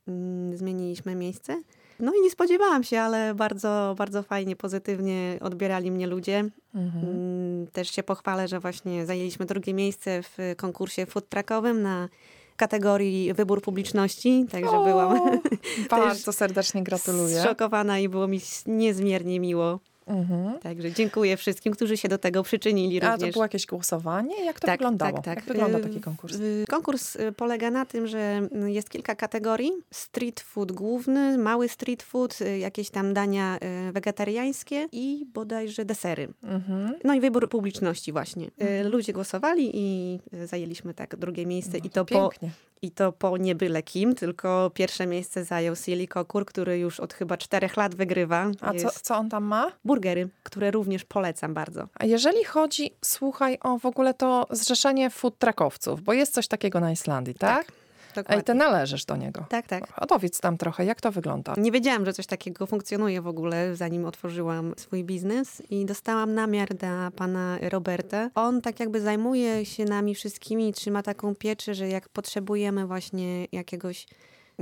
Mm, 0.09 0.56
Zmieniliśmy 0.56 1.14
miejsce. 1.14 1.62
No 2.00 2.12
i 2.14 2.21
nie 2.23 2.30
spodziewałam 2.30 2.85
się, 2.85 3.00
ale 3.00 3.35
bardzo, 3.35 3.94
bardzo 3.99 4.23
fajnie, 4.23 4.56
pozytywnie 4.56 5.38
odbierali 5.40 5.90
mnie 5.90 6.06
ludzie. 6.06 6.44
Mhm. 6.75 7.04
Mm, 7.04 7.66
Też 7.66 7.90
się 7.90 8.02
pochwalę, 8.02 8.49
że 8.49 8.61
właśnie 8.61 9.06
zajęliśmy 9.06 9.47
drugie 9.47 9.75
miejsce 9.75 10.23
w 10.23 10.38
konkursie 10.56 11.06
food 11.06 11.28
truckowym 11.28 11.82
na 11.82 12.09
kategorii 12.56 13.32
wybór 13.35 13.62
publiczności, 13.62 14.47
także 14.50 14.71
O, 14.71 14.85
byłam 14.85 15.40
Bardzo 15.90 16.32
serdecznie 16.32 16.82
gratuluję. 16.82 17.40
zszokowana 17.40 17.99
i 17.99 18.09
było 18.09 18.28
mi 18.28 18.40
niezmiernie 18.66 19.40
miło. 19.40 19.80
Mhm. 20.06 20.59
Także 20.59 20.92
dziękuję 20.92 21.37
wszystkim, 21.37 21.73
którzy 21.73 21.97
się 21.97 22.09
do 22.09 22.18
tego 22.18 22.42
przyczynili 22.42 22.99
A 22.99 23.00
to 23.06 23.12
również. 23.12 23.32
było 23.32 23.44
jakieś 23.44 23.66
głosowanie? 23.66 24.44
Jak 24.44 24.61
to 24.61 24.66
Tak, 24.66 24.78
wyglądało? 24.78 25.12
tak, 25.16 25.25
tak. 25.25 25.37
Jak 25.37 25.44
wygląda 25.44 25.78
Y, 25.78 25.82
taki 25.82 26.00
konkurs? 26.00 26.37
y, 26.37 26.64
Konkurs 26.68 27.16
y, 27.16 27.32
polega 27.32 27.71
na 27.71 27.87
tym, 27.87 28.06
że 28.06 28.49
jest 28.66 28.90
kilka 28.90 29.14
kategorii. 29.14 29.73
Street 29.90 30.40
food 30.40 30.73
główny, 30.73 31.38
mały 31.38 31.68
street 31.68 32.02
food, 32.02 32.38
jakieś 32.61 32.90
tam 32.90 33.14
dania 33.14 33.59
wegetariańskie 33.92 34.87
i 34.92 35.26
bodajże 35.35 35.85
desery. 35.85 36.28
Mhm. 36.42 36.94
No 37.04 37.14
i 37.14 37.21
wybór 37.21 37.49
publiczności 37.49 38.12
właśnie. 38.12 38.47
Y, 38.80 38.88
Ludzie 38.88 39.12
głosowali 39.12 39.71
i 39.75 40.18
zajęliśmy 40.44 40.94
tak 40.94 41.16
drugie 41.16 41.47
miejsce 41.47 41.78
No 41.78 41.85
i, 41.85 41.90
to 41.90 42.04
po, 42.04 42.28
pięknie. 42.28 42.50
i 42.82 42.90
to 42.90 43.12
po 43.12 43.37
nie 43.37 43.54
byle 43.54 43.82
kim, 43.82 44.14
tylko 44.14 44.71
pierwsze 44.75 45.06
miejsce 45.06 45.44
zajął 45.44 45.76
Silly 45.76 46.06
Kokur, 46.09 46.47
który 46.47 46.78
już 46.78 47.00
od 47.00 47.14
chyba 47.14 47.37
czterech 47.37 47.76
lat 47.76 47.94
wygrywa. 47.94 48.50
A 48.61 48.75
co, 48.75 48.88
co 49.02 49.16
on 49.16 49.28
tam 49.28 49.44
ma? 49.44 49.73
Burgery, 49.92 50.28
które 50.42 50.70
również 50.70 51.04
polecam 51.04 51.54
bardzo. 51.54 51.88
A 51.94 52.04
jeżeli 52.04 52.44
chodzi, 52.44 52.90
słuchaj, 53.04 53.58
o 53.62 53.78
w 53.78 53.87
ogóle 53.87 54.14
to 54.14 54.46
zrzeszenie 54.50 55.11
food 55.11 55.38
truckowców, 55.38 56.02
bo 56.02 56.12
jest 56.12 56.34
coś 56.34 56.49
takiego 56.49 56.80
na 56.80 56.92
Islandii, 56.92 57.34
tak? 57.34 57.72
Dokładnie. 58.14 58.37
Ej, 58.37 58.44
ty 58.44 58.54
należysz 58.54 59.04
do 59.04 59.16
niego. 59.16 59.44
Tak, 59.49 59.66
tak. 59.66 59.84
Opowiedz 59.96 60.42
nam 60.42 60.58
trochę, 60.58 60.84
jak 60.84 61.00
to 61.00 61.12
wygląda. 61.12 61.54
Nie 61.56 61.72
wiedziałam, 61.72 62.04
że 62.04 62.12
coś 62.12 62.26
takiego 62.26 62.66
funkcjonuje 62.66 63.22
w 63.22 63.26
ogóle, 63.26 63.76
zanim 63.76 64.04
otworzyłam 64.04 64.75
swój 64.76 65.04
biznes 65.04 65.62
i 65.70 65.84
dostałam 65.87 66.34
namiar 66.34 66.75
dla 66.75 67.11
pana 67.11 67.58
Roberta. 67.62 68.30
On 68.34 68.61
tak 68.61 68.80
jakby 68.80 69.00
zajmuje 69.00 69.64
się 69.64 69.84
nami 69.84 70.14
wszystkimi 70.14 70.68
i 70.68 70.72
trzyma 70.72 71.02
taką 71.02 71.34
pieczę, 71.34 71.75
że 71.75 71.88
jak 71.88 72.08
potrzebujemy 72.08 72.87
właśnie 72.87 73.46
jakiegoś 73.52 74.06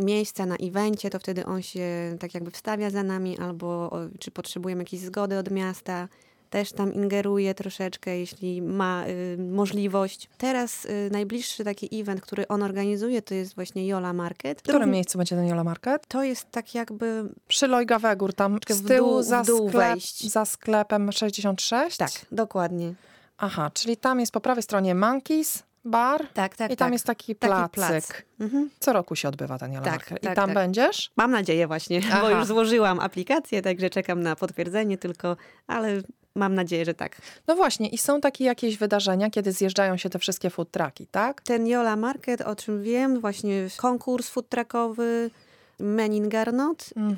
miejsca 0.00 0.47
na 0.47 0.57
evencie, 0.57 1.11
to 1.11 1.19
wtedy 1.19 1.47
on 1.47 1.62
się 1.62 2.16
tak 2.21 2.35
jakby 2.35 2.50
wstawia 2.50 2.90
za 2.90 3.02
nami, 3.02 3.38
albo 3.38 3.90
czy 4.19 4.30
potrzebujemy 4.30 4.83
jakiejś 4.83 5.02
zgody 5.02 5.38
od 5.38 5.50
miasta, 5.50 6.09
też 6.50 6.73
tam 6.73 6.95
ingeruje 6.95 7.54
troszeczkę, 7.54 8.19
jeśli 8.19 8.62
ma 8.62 9.04
y, 9.07 9.37
możliwość. 9.38 10.28
Teraz 10.38 10.85
y, 10.85 11.09
najbliższy 11.12 11.64
taki 11.64 12.00
event, 12.00 12.21
który 12.21 12.49
on 12.49 12.62
organizuje, 12.62 13.23
to 13.23 13.35
jest 13.35 13.54
właśnie 13.54 13.87
Jola 13.87 14.12
Market. 14.12 14.59
W 14.59 14.62
którym 14.62 14.90
miejscu 14.90 15.19
będzie 15.19 15.37
ten 15.37 15.47
Jola 15.47 15.64
Market? 15.64 16.07
To 16.07 16.23
jest 16.23 16.50
tak 16.50 16.75
jakby 16.75 17.25
Przy 17.49 17.66
Lojgawegór, 17.66 18.35
tam 18.35 18.59
W 18.69 18.73
z 18.73 18.87
tyłu 18.87 19.23
za, 19.23 19.42
dół 19.42 19.69
sklep, 19.69 19.90
wejść. 19.90 20.30
za 20.30 20.45
sklepem 20.45 21.12
66? 21.12 21.97
Tak, 21.97 22.11
dokładnie. 22.33 22.95
Aha, 23.38 23.71
czyli 23.75 23.97
tam 23.97 24.21
jest 24.21 24.33
po 24.33 24.40
prawej 24.40 24.62
stronie 24.62 24.95
Monkeys 24.95 25.62
Bar 25.84 26.26
Tak, 26.34 26.56
tak, 26.56 26.70
i 26.72 26.76
tam 26.76 26.87
tak. 26.87 26.92
jest 26.92 27.06
taki 27.06 27.37
Taki 27.37 27.50
placyk. 27.70 27.72
plac. 27.75 28.12
Mhm. 28.40 28.70
Co 28.80 28.92
roku 28.92 29.16
się 29.16 29.28
odbywa 29.28 29.58
ten 29.58 29.72
Jola 29.72 29.84
Tak, 29.84 29.92
Market. 29.94 30.18
I 30.18 30.26
tak, 30.26 30.37
tam 30.37 30.46
tak. 30.46 30.54
będziesz? 30.54 31.10
Mam 31.16 31.30
nadzieję 31.30 31.66
właśnie, 31.66 32.00
Aha. 32.04 32.20
bo 32.20 32.30
już 32.30 32.46
złożyłam 32.46 33.00
aplikację, 33.00 33.62
także 33.62 33.90
czekam 33.90 34.22
na 34.22 34.37
potwierdzenie 34.37 34.99
tylko, 34.99 35.37
ale 35.66 36.00
mam 36.34 36.54
nadzieję, 36.54 36.84
że 36.84 36.94
tak. 36.94 37.16
No 37.46 37.56
właśnie, 37.56 37.88
i 37.88 37.99
są 37.99 38.20
takie 38.20 38.44
jakieś 38.44 38.76
wydarzenia, 38.78 39.30
kiedy 39.30 39.52
zjeżdżają 39.52 39.96
się 39.96 40.10
te 40.10 40.18
wszystkie 40.18 40.50
food 40.50 40.70
trucki, 40.70 41.06
tak? 41.06 41.40
Ten 41.42 41.66
Jola 41.66 41.96
Market, 41.96 42.40
o 42.40 42.56
czym 42.56 42.82
wiem, 42.82 43.20
właśnie 43.20 43.66
konkurs 43.76 44.28
food 44.28 44.49
truckowy, 44.49 45.30
Menin 45.78 46.28
Garnot 46.28 46.84
Mhm. 46.96 47.16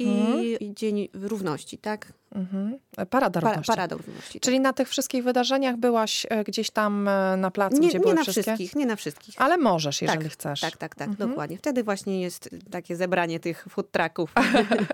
i 0.61 0.73
Dzień 0.75 1.09
Równości, 1.15 1.79
tak? 1.79 2.13
Mhm. 2.35 2.79
Parada 3.11 3.41
Pa, 3.41 3.49
równości. 3.49 3.67
Parada 3.73 3.97
Równości. 3.97 4.33
tak. 4.33 4.43
Czyli 4.43 4.61
na 4.61 4.73
tych 4.73 4.89
wszystkich 4.89 5.25
wydarzeniach 5.25 5.77
byłaś 5.77 6.27
e, 6.31 6.45
gdzieś 6.45 6.71
tam 6.71 7.09
e, 7.09 7.37
na 7.37 7.51
placu, 7.51 7.77
nie, 7.79 7.89
gdzie 7.89 7.99
nie 7.99 8.03
były 8.03 8.15
na 8.15 8.23
wszystkie? 8.23 8.43
wszystkich, 8.43 8.77
nie 8.77 8.87
na 8.87 8.97
wszystkich. 8.97 9.35
Ale 9.39 9.57
możesz, 9.59 10.03
jeżeli 10.03 10.23
tak, 10.25 10.33
chcesz. 10.33 10.61
Tak, 10.61 10.77
tak, 10.77 10.95
tak, 10.95 11.09
Mhm. 11.09 11.31
dokładnie. 11.31 11.59
Wtedy 11.59 11.85
właśnie 11.85 12.21
jest 12.23 12.51
takie 12.71 12.97
zebranie 12.97 13.41
tych 13.41 13.67
food 13.69 13.91
trucków. 13.91 14.33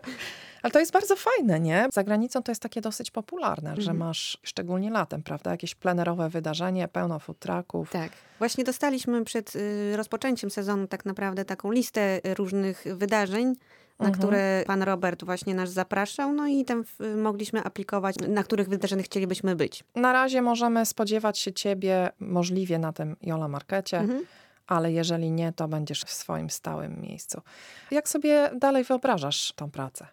Ale 0.63 0.71
to 0.71 0.79
jest 0.81 0.93
bardzo 0.93 1.17
fajne, 1.17 1.61
nie? 1.61 1.89
Za 1.93 2.05
granicą 2.05 2.43
to 2.43 2.51
jest 2.53 2.63
takie 2.63 2.81
dosyć 2.81 3.11
popularne, 3.11 3.71
że 3.77 3.91
Mhm. 3.91 3.97
masz 3.99 4.39
szczególnie 4.43 4.91
latem, 4.91 5.23
prawda? 5.23 5.51
Jakieś 5.51 5.75
plenerowe 5.75 6.29
wydarzenie, 6.29 6.89
pełno 6.89 7.19
food 7.19 7.39
trucków. 7.39 7.91
Tak. 7.91 8.13
Właśnie 8.39 8.65
dostaliśmy 8.65 9.25
przed 9.25 9.57
y, 9.57 9.97
rozpoczęciem 9.97 10.51
sezonu 10.51 10.87
tak 10.87 11.05
naprawdę 11.05 11.45
taką 11.45 11.73
listę 11.73 12.21
y, 12.27 12.35
różnych 12.35 12.85
wydarzeń, 12.95 13.55
na 13.99 14.07
Mhm. 14.09 14.19
które 14.19 14.63
pan 14.67 14.83
Robert 14.83 15.25
właśnie 15.25 15.55
nas 15.55 15.71
zapraszał, 15.73 16.33
no 16.33 16.47
i 16.47 16.65
tam 16.65 16.85
mogliśmy 17.17 17.63
aplikować, 17.65 18.15
na 18.29 18.43
których 18.45 18.69
wydarzeniach 18.69 19.05
chcielibyśmy 19.07 19.57
być. 19.57 19.85
Na 19.95 20.13
razie 20.13 20.43
możemy 20.43 20.87
spodziewać 20.87 21.39
się 21.39 21.53
ciebie 21.53 22.11
możliwie 22.21 22.79
na 22.79 22.93
tym 22.93 23.17
Jola 23.23 23.49
Markecie, 23.49 23.99
Mhm. 23.99 24.25
ale 24.67 24.93
jeżeli 24.93 25.31
nie, 25.31 25.53
to 25.53 25.69
będziesz 25.69 26.01
w 26.05 26.11
swoim 26.13 26.51
stałym 26.51 27.01
miejscu. 27.01 27.41
Jak 27.91 28.09
sobie 28.09 28.51
dalej 28.55 28.85
wyobrażasz 28.85 29.53
tą 29.53 29.71
pracę? 29.71 30.07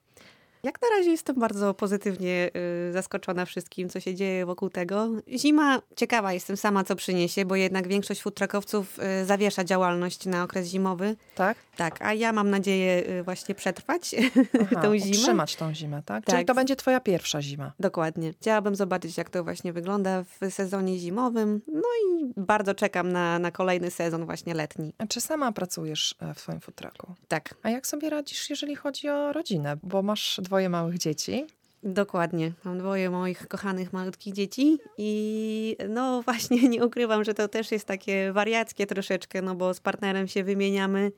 Jak 0.65 0.81
na 0.81 0.87
razie 0.97 1.11
jestem 1.11 1.35
bardzo 1.39 1.73
pozytywnie 1.73 2.49
y, 2.89 2.93
zaskoczona 2.93 3.45
wszystkim, 3.45 3.89
co 3.89 3.99
się 3.99 4.15
dzieje 4.15 4.45
wokół 4.45 4.69
tego. 4.69 5.09
Zima, 5.37 5.81
ciekawa 5.95 6.33
jestem 6.33 6.57
sama, 6.57 6.83
co 6.83 6.95
przyniesie, 6.95 7.45
bo 7.45 7.55
jednak 7.55 7.87
większość 7.87 8.21
food 8.21 8.35
truckowców 8.35 8.99
y, 9.21 9.25
zawiesza 9.25 9.63
działalność 9.63 10.25
na 10.25 10.43
okres 10.43 10.67
zimowy. 10.67 11.15
Tak? 11.35 11.57
Tak, 11.77 12.01
a 12.01 12.13
ja 12.13 12.33
mam 12.33 12.49
nadzieję 12.49 13.03
y, 13.19 13.23
właśnie 13.23 13.55
przetrwać 13.55 14.15
Aha, 14.61 14.81
tą 14.81 14.97
zimę. 14.97 15.11
utrzymać 15.17 15.55
tą 15.55 15.73
zimę, 15.73 16.01
tak? 16.05 16.25
Czyli 16.25 16.37
Tak. 16.37 16.47
to 16.47 16.55
będzie 16.55 16.75
twoja 16.75 16.99
pierwsza 16.99 17.41
zima. 17.41 17.71
Dokładnie. 17.79 18.33
Chciałabym 18.41 18.75
zobaczyć, 18.75 19.17
jak 19.17 19.29
to 19.29 19.43
właśnie 19.43 19.73
wygląda 19.73 20.23
w 20.23 20.51
sezonie 20.53 20.97
zimowym. 20.99 21.61
No 21.67 21.81
i 21.81 22.33
bardzo 22.37 22.75
czekam 22.75 23.11
na, 23.11 23.39
na 23.39 23.51
kolejny 23.51 23.91
sezon 23.91 24.25
właśnie 24.25 24.53
letni. 24.53 24.93
A 24.97 25.07
Czy 25.07 25.21
sama 25.21 25.51
pracujesz 25.51 26.15
e, 26.19 26.33
w 26.33 26.39
swoim 26.39 26.59
food 26.59 26.75
trucku? 26.75 27.13
Tak, 27.27 27.55
A 27.63 27.69
jak 27.69 27.87
sobie 27.87 28.09
radzisz, 28.09 28.49
jeżeli 28.49 28.75
chodzi 28.75 29.09
o 29.09 29.33
rodzinę? 29.33 29.77
Bo 29.83 30.01
masz 30.01 30.39
dwoje 30.55 30.69
małych 30.69 30.97
dzieci. 30.97 31.45
dokładnie. 31.83 32.51
Mam 32.63 32.79
dwoje 32.79 33.09
moich 33.09 33.47
kochanych 33.47 33.93
malutkich 33.93 34.33
dzieci 34.33 34.77
i 34.97 35.77
no 35.89 36.21
właśnie 36.21 36.69
nie 36.69 36.85
ukrywam, 36.85 37.23
że 37.23 37.33
to 37.33 37.47
też 37.47 37.71
jest 37.71 37.85
takie 37.85 38.31
wariackie 38.33 38.85
troszeczkę, 38.87 39.41
no 39.41 39.55
bo 39.55 39.73
z 39.73 39.79
partnerem 39.79 40.27
się 40.27 40.43
wymieniamy. 40.43 41.11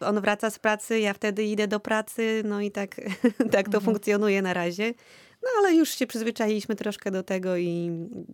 On 0.00 0.20
wraca 0.20 0.50
z 0.50 0.58
pracy, 0.58 1.00
ja 1.00 1.14
wtedy 1.14 1.44
idę 1.44 1.68
do 1.68 1.80
pracy, 1.80 2.42
no 2.44 2.60
i 2.60 2.70
tak, 2.70 3.00
tak 3.52 3.68
to 3.68 3.80
funkcjonuje 3.80 4.42
na 4.42 4.54
razie. 4.54 4.94
No 5.44 5.50
ale 5.58 5.74
już 5.74 5.88
się 5.88 6.06
przyzwyczailiśmy 6.06 6.76
troszkę 6.76 7.10
do 7.10 7.22
tego 7.22 7.56
i 7.56 7.90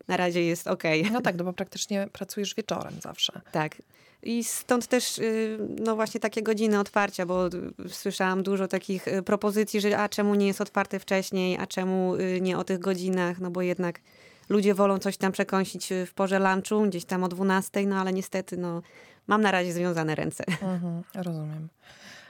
na 0.08 0.16
razie 0.16 0.44
jest 0.44 0.66
okej. 0.66 1.10
No 1.12 1.20
tak, 1.20 1.36
no 1.36 1.44
bo 1.44 1.52
praktycznie 1.52 2.08
pracujesz 2.12 2.54
wieczorem 2.54 2.94
zawsze. 3.02 3.40
Tak. 3.52 3.76
I 4.22 4.44
stąd 4.44 4.86
też, 4.86 5.18
y, 5.18 5.58
no 5.80 5.96
właśnie 5.96 6.20
takie 6.20 6.42
godziny 6.42 6.78
otwarcia, 6.78 7.26
bo 7.26 7.46
y, 7.46 7.50
słyszałam 7.88 8.42
dużo 8.42 8.68
takich 8.68 9.08
y, 9.08 9.22
propozycji, 9.22 9.80
że 9.80 9.98
a 9.98 10.08
czemu 10.08 10.34
nie 10.34 10.46
jest 10.46 10.60
otwarty 10.60 10.98
wcześniej, 10.98 11.58
a 11.58 11.66
czemu 11.66 12.16
nie 12.40 12.58
o 12.58 12.64
tych 12.64 12.78
godzinach, 12.78 13.40
no 13.40 13.50
bo 13.50 13.62
jednak 13.62 14.00
ludzie 14.48 14.74
wolą 14.74 14.98
coś 14.98 15.16
tam 15.16 15.32
przekąsić 15.32 15.88
w 16.06 16.14
porze 16.14 16.38
lunchu, 16.38 16.82
gdzieś 16.82 17.04
tam 17.04 17.24
o 17.24 17.28
12, 17.28 17.86
no 17.86 17.96
ale 17.96 18.12
niestety, 18.12 18.56
no 18.56 18.82
mam 19.26 19.40
na 19.40 19.50
razie 19.50 19.72
związane 19.72 20.14
ręce. 20.14 20.44
Mhm, 20.62 21.02
rozumiem. 21.14 21.68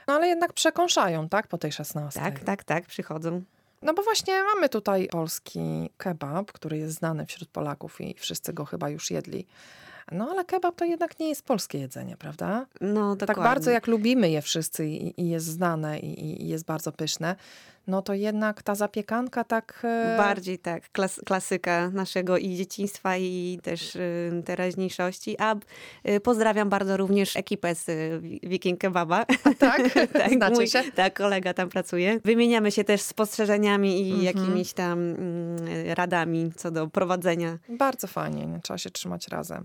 No 0.07 0.13
ale 0.13 0.27
jednak 0.27 0.53
przekąszają, 0.53 1.29
tak? 1.29 1.47
Po 1.47 1.57
tej 1.57 1.71
16. 1.71 2.19
Tak, 2.19 2.39
tak, 2.39 2.63
tak, 2.63 2.85
przychodzą. 2.85 3.41
No 3.81 3.93
bo 3.93 4.03
właśnie 4.03 4.43
mamy 4.55 4.69
tutaj 4.69 5.07
polski 5.07 5.89
kebab, 5.97 6.51
który 6.51 6.77
jest 6.77 6.97
znany 6.97 7.25
wśród 7.25 7.49
Polaków 7.49 8.01
i 8.01 8.15
wszyscy 8.19 8.53
go 8.53 8.65
chyba 8.65 8.89
już 8.89 9.11
jedli. 9.11 9.47
No 10.11 10.29
ale 10.31 10.45
kebab 10.45 10.75
to 10.75 10.85
jednak 10.85 11.19
nie 11.19 11.29
jest 11.29 11.45
polskie 11.45 11.79
jedzenie, 11.79 12.17
prawda? 12.17 12.65
No, 12.81 13.15
Tak 13.15 13.27
dokładnie. 13.27 13.49
bardzo 13.49 13.71
jak 13.71 13.87
lubimy 13.87 14.29
je 14.29 14.41
wszyscy 14.41 14.87
i, 14.87 15.21
i 15.21 15.29
jest 15.29 15.45
znane 15.45 15.99
i, 15.99 16.41
i 16.43 16.47
jest 16.47 16.65
bardzo 16.65 16.91
pyszne, 16.91 17.35
no 17.87 18.01
to 18.01 18.13
jednak 18.13 18.63
ta 18.63 18.75
zapiekanka 18.75 19.43
tak... 19.43 19.81
e, 19.83 20.17
Bardziej 20.17 20.59
tak, 20.59 20.91
klas, 20.91 21.21
klasyka 21.25 21.89
naszego 21.89 22.37
i 22.37 22.55
dzieciństwa, 22.55 23.17
i 23.17 23.59
też 23.63 23.95
y, 23.95 24.31
teraźniejszości. 24.45 25.35
A 25.39 25.55
y, 26.09 26.19
pozdrawiam 26.19 26.69
bardzo 26.69 26.97
również 26.97 27.35
ekipę 27.35 27.75
z 27.75 27.89
y, 27.89 28.21
Wiking 28.43 28.79
Kebaba. 28.79 29.25
Tak? 29.59 29.81
Znacie 30.37 30.67
się? 30.67 30.83
Tak, 30.95 31.13
kolega 31.17 31.53
tam 31.53 31.69
pracuje. 31.69 32.19
Wymieniamy 32.25 32.71
się 32.71 32.83
też 32.83 33.01
spostrzeżeniami 33.01 34.01
i 34.07 34.11
Mhm. 34.11 34.23
jakimiś 34.23 34.73
tam 34.73 34.99
mm, 34.99 35.57
radami 35.95 36.51
co 36.55 36.71
do 36.71 36.87
prowadzenia. 36.87 37.57
Bardzo 37.69 38.07
fajnie, 38.07 38.45
nie? 38.45 38.59
trzeba 38.59 38.77
się 38.77 38.89
trzymać 38.89 39.27
razem. 39.27 39.63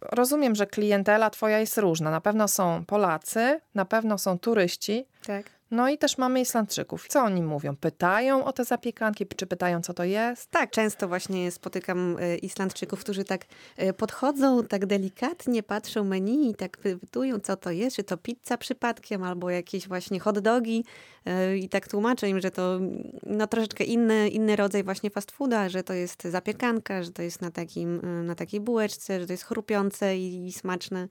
Rozumiem, 0.00 0.54
że 0.54 0.66
klientela 0.66 1.30
twoja 1.30 1.58
jest 1.60 1.78
różna. 1.78 2.10
Na 2.10 2.20
pewno 2.20 2.48
są 2.48 2.84
Polacy, 2.86 3.60
na 3.74 3.84
pewno 3.84 4.18
są 4.18 4.38
turyści, 4.38 5.06
Tak. 5.26 5.55
No 5.70 5.88
i 5.88 5.98
też 5.98 6.18
mamy 6.18 6.40
Islandczyków. 6.40 7.08
Co 7.08 7.22
oni 7.22 7.42
mówią? 7.42 7.76
Pytają 7.76 8.44
o 8.44 8.52
te 8.52 8.64
zapiekanki, 8.64 9.26
czy 9.36 9.46
pytają, 9.46 9.82
co 9.82 9.94
to 9.94 10.04
jest? 10.04 10.50
Tak, 10.50 10.70
często 10.70 11.08
właśnie 11.08 11.50
spotykam 11.50 12.18
y, 12.18 12.36
Islandczyków, 12.36 13.00
którzy 13.00 13.24
tak 13.24 13.44
y, 13.82 13.92
podchodzą, 13.92 14.64
tak 14.64 14.86
delikatnie 14.86 15.62
patrzą 15.62 16.04
menu 16.04 16.50
i 16.50 16.54
tak 16.54 16.78
wypytują, 16.78 17.40
co 17.40 17.56
to 17.56 17.70
jest, 17.70 17.96
czy 17.96 18.04
to 18.04 18.16
pizza 18.16 18.58
przypadkiem, 18.58 19.22
albo 19.22 19.50
jakieś 19.50 19.88
właśnie 19.88 20.20
hot 20.20 20.38
dogi 20.38 20.84
y, 21.28 21.58
i 21.58 21.68
tak 21.68 21.88
tłumaczę 21.88 22.28
im, 22.28 22.40
że 22.40 22.50
to 22.50 22.78
no, 23.26 23.46
troszeczkę 23.46 23.84
inny, 23.84 24.28
inny 24.28 24.56
rodzaj 24.56 24.84
właśnie 24.84 25.10
fast 25.10 25.30
fooda, 25.30 25.68
że 25.68 25.82
to 25.82 25.92
jest 25.92 26.24
zapiekanka, 26.24 27.02
że 27.02 27.10
to 27.10 27.22
jest 27.22 27.42
na, 27.42 27.50
takim, 27.50 28.00
na 28.26 28.34
takiej 28.34 28.60
bułeczce, 28.60 29.20
że 29.20 29.26
to 29.26 29.32
jest 29.32 29.44
chrupiące 29.44 30.18
i, 30.18 30.46
i 30.46 30.52
smaczne. 30.52 31.08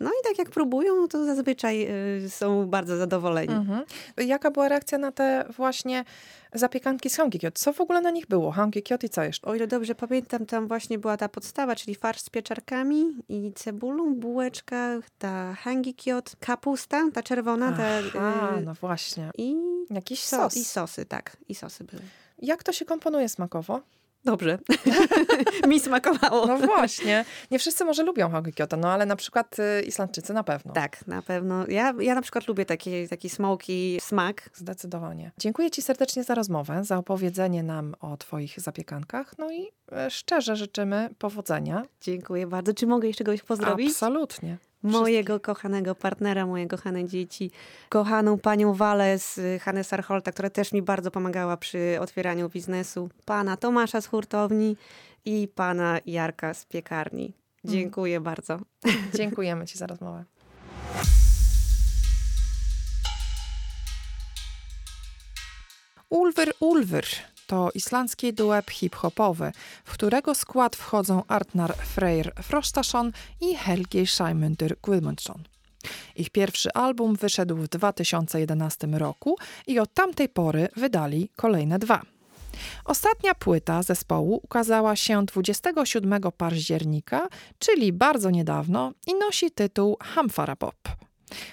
No 0.00 0.10
i 0.10 0.24
tak 0.24 0.38
jak 0.38 0.50
próbują, 0.50 0.96
no 0.96 1.08
to 1.08 1.24
zazwyczaj 1.24 1.88
y, 2.24 2.30
są 2.30 2.66
bardzo 2.66 2.96
zadowoleni. 2.96 3.54
Mhm. 3.54 3.84
Jaka 4.16 4.50
była 4.50 4.68
reakcja 4.68 4.98
na 4.98 5.12
te 5.12 5.44
właśnie 5.56 6.04
zapiekanki 6.54 7.10
z 7.10 7.16
Hangikiot? 7.16 7.58
Co 7.58 7.72
w 7.72 7.80
ogóle 7.80 8.00
na 8.00 8.10
nich 8.10 8.26
było? 8.26 8.50
Hangikiot 8.50 9.04
i 9.04 9.08
co 9.08 9.22
jeszcze? 9.22 9.46
O 9.46 9.54
ile 9.54 9.66
dobrze 9.66 9.94
pamiętam, 9.94 10.46
tam 10.46 10.68
właśnie 10.68 10.98
była 10.98 11.16
ta 11.16 11.28
podstawa, 11.28 11.76
czyli 11.76 11.94
farsz 11.94 12.20
z 12.20 12.30
pieczarkami 12.30 13.04
i 13.28 13.52
cebulą, 13.54 14.14
bułeczka, 14.14 14.98
ta 15.18 15.54
hangikiot, 15.54 16.36
kapusta, 16.40 17.10
ta 17.14 17.22
czerwona, 17.22 17.66
Aha, 17.68 18.56
y, 18.58 18.60
no 18.64 18.74
właśnie. 18.74 19.30
i, 19.38 19.56
Jakiś 19.90 20.24
so, 20.24 20.36
sos. 20.36 20.56
i 20.56 20.64
sosy, 20.64 21.06
tak, 21.06 21.36
i 21.48 21.54
sosy 21.54 21.84
były. 21.84 22.02
Jak 22.42 22.62
to 22.62 22.72
się 22.72 22.84
komponuje 22.84 23.28
smakowo? 23.28 23.80
Dobrze. 24.24 24.58
Mi 25.68 25.80
smakowało. 25.80 26.46
No 26.46 26.58
właśnie. 26.58 27.24
Nie 27.50 27.58
wszyscy 27.58 27.84
może 27.84 28.02
lubią 28.02 28.30
Hangikiota, 28.30 28.76
no 28.76 28.92
ale 28.92 29.06
na 29.06 29.16
przykład 29.16 29.56
y, 29.58 29.82
Islandczycy 29.82 30.34
na 30.34 30.44
pewno. 30.44 30.72
Tak, 30.72 31.06
na 31.06 31.22
pewno. 31.22 31.66
Ja, 31.68 31.94
ja 32.00 32.14
na 32.14 32.22
przykład 32.22 32.48
lubię 32.48 32.64
taki, 32.64 33.08
taki 33.08 33.30
smoky 33.30 33.98
smak. 34.00 34.50
Zdecydowanie. 34.54 35.32
Dziękuję 35.38 35.70
Ci 35.70 35.82
serdecznie 35.82 36.24
za 36.24 36.34
rozmowę, 36.34 36.84
za 36.84 36.98
opowiedzenie 36.98 37.62
nam 37.62 37.94
o 38.00 38.16
Twoich 38.16 38.60
zapiekankach. 38.60 39.38
No 39.38 39.52
i 39.52 39.68
e, 39.92 40.10
szczerze 40.10 40.56
życzymy 40.56 41.10
powodzenia. 41.18 41.82
Dziękuję 42.00 42.46
bardzo. 42.46 42.74
Czy 42.74 42.86
mogę 42.86 43.08
jeszcze 43.08 43.24
kogoś 43.24 43.42
pozdrowić? 43.42 43.90
Absolutnie. 43.90 44.58
Mojego 44.82 45.40
kochanego 45.40 45.94
partnera, 45.94 46.46
moje 46.46 46.66
kochane 46.66 47.04
dzieci, 47.08 47.50
kochaną 47.88 48.38
panią 48.38 48.74
Walę 48.74 49.18
z 49.18 49.62
Hannes 49.62 49.92
Archolta, 49.92 50.32
która 50.32 50.50
też 50.50 50.72
mi 50.72 50.82
bardzo 50.82 51.10
pomagała 51.10 51.56
przy 51.56 51.96
otwieraniu 52.00 52.48
biznesu, 52.48 53.10
pana 53.24 53.56
Tomasza 53.56 54.00
z 54.00 54.06
hurtowni 54.06 54.76
i 55.24 55.48
pana 55.54 55.98
Jarka 56.06 56.54
z 56.54 56.64
piekarni. 56.64 57.32
Dziękuję 57.64 58.20
bardzo. 58.20 58.58
Dziękujemy 59.14 59.66
Ci 59.66 59.78
za 59.78 59.86
rozmowę. 59.86 60.24
Ulwyr 66.10 66.52
Ulwyr 66.60 67.06
to 67.48 67.70
islandzki 67.74 68.32
duet 68.32 68.70
hip-hopowy, 68.70 69.52
w 69.84 69.92
którego 69.92 70.34
skład 70.34 70.76
wchodzą 70.76 71.22
Artnar 71.28 71.76
Freyr 71.76 72.32
Frostason 72.42 73.12
i 73.40 73.56
Helgi 73.56 74.06
Sæmundur 74.06 74.76
Guðmundsson. 74.82 75.42
Ich 76.16 76.30
pierwszy 76.30 76.72
album 76.72 77.16
wyszedł 77.16 77.56
w 77.56 77.68
2011 77.68 78.86
roku 78.86 79.36
i 79.66 79.78
od 79.78 79.94
tamtej 79.94 80.28
pory 80.28 80.68
wydali 80.76 81.30
kolejne 81.36 81.78
dwa. 81.78 82.02
Ostatnia 82.84 83.34
płyta 83.34 83.82
zespołu 83.82 84.40
ukazała 84.42 84.96
się 84.96 85.26
27 85.26 86.20
października, 86.36 87.28
czyli 87.58 87.92
bardzo 87.92 88.30
niedawno 88.30 88.92
i 89.06 89.14
nosi 89.14 89.50
tytuł 89.50 89.96
Hamfara 90.00 90.56
Pop. 90.56 91.07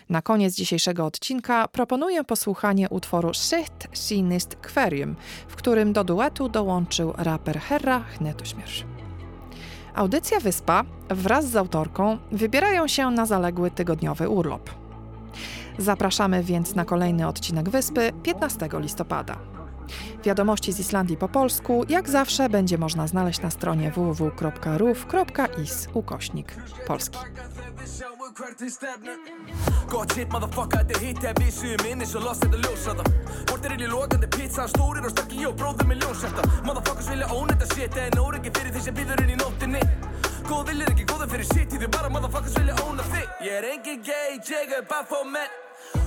Na 0.10 0.22
koniec 0.22 0.56
dzisiejszego 0.56 1.06
odcinka 1.06 1.68
proponuję 1.68 2.24
posłuchanie 2.24 2.90
utworu 2.90 3.34
Sitt 3.34 3.88
Sinist 3.94 4.56
Kverium, 4.56 5.16
w 5.48 5.56
którym 5.56 5.94
do 5.94 6.04
duetu 6.04 6.50
dołączył 6.50 7.14
raper 7.18 7.60
Herra 7.60 8.00
Hnetuśmierz. 8.00 8.86
Audycja 9.96 10.40
Wyspa 10.40 10.84
wraz 11.10 11.50
z 11.50 11.56
autorką 11.56 12.18
wybierają 12.32 12.88
się 12.88 13.12
na 13.12 13.26
zaległy 13.26 13.72
tygodniowy 13.72 14.30
urlop. 14.30 14.70
Zapraszamy 15.78 16.44
więc 16.44 16.76
na 16.76 16.86
kolejny 16.86 17.28
odcinek 17.28 17.70
Wyspy 17.70 18.12
15 18.24 18.70
listopada. 18.74 19.55
Wiadomości 20.24 20.74
z 20.74 20.80
Islandii 20.80 21.18
po 21.18 21.30
polsku, 21.30 21.86
jak 21.90 22.10
zawsze, 22.10 22.50
będzie 22.50 22.78
można 22.78 23.08
znaleźć 23.08 23.42
na 23.42 23.50
stronie 23.50 23.92
www.ruf.is 23.92 24.28
ukośnik 25.94 26.56
polski. 26.88 27.18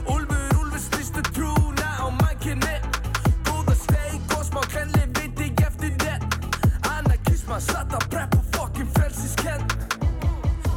Úlfur, 0.08 0.36
úlfur, 0.58 1.22
trúna 1.32 1.88
á 1.98 2.87
Anarkisma, 7.48 7.60
satt 7.64 7.94
að 7.96 8.08
preppa 8.12 8.40
fucking 8.52 8.88
frelsiskenn 8.92 9.62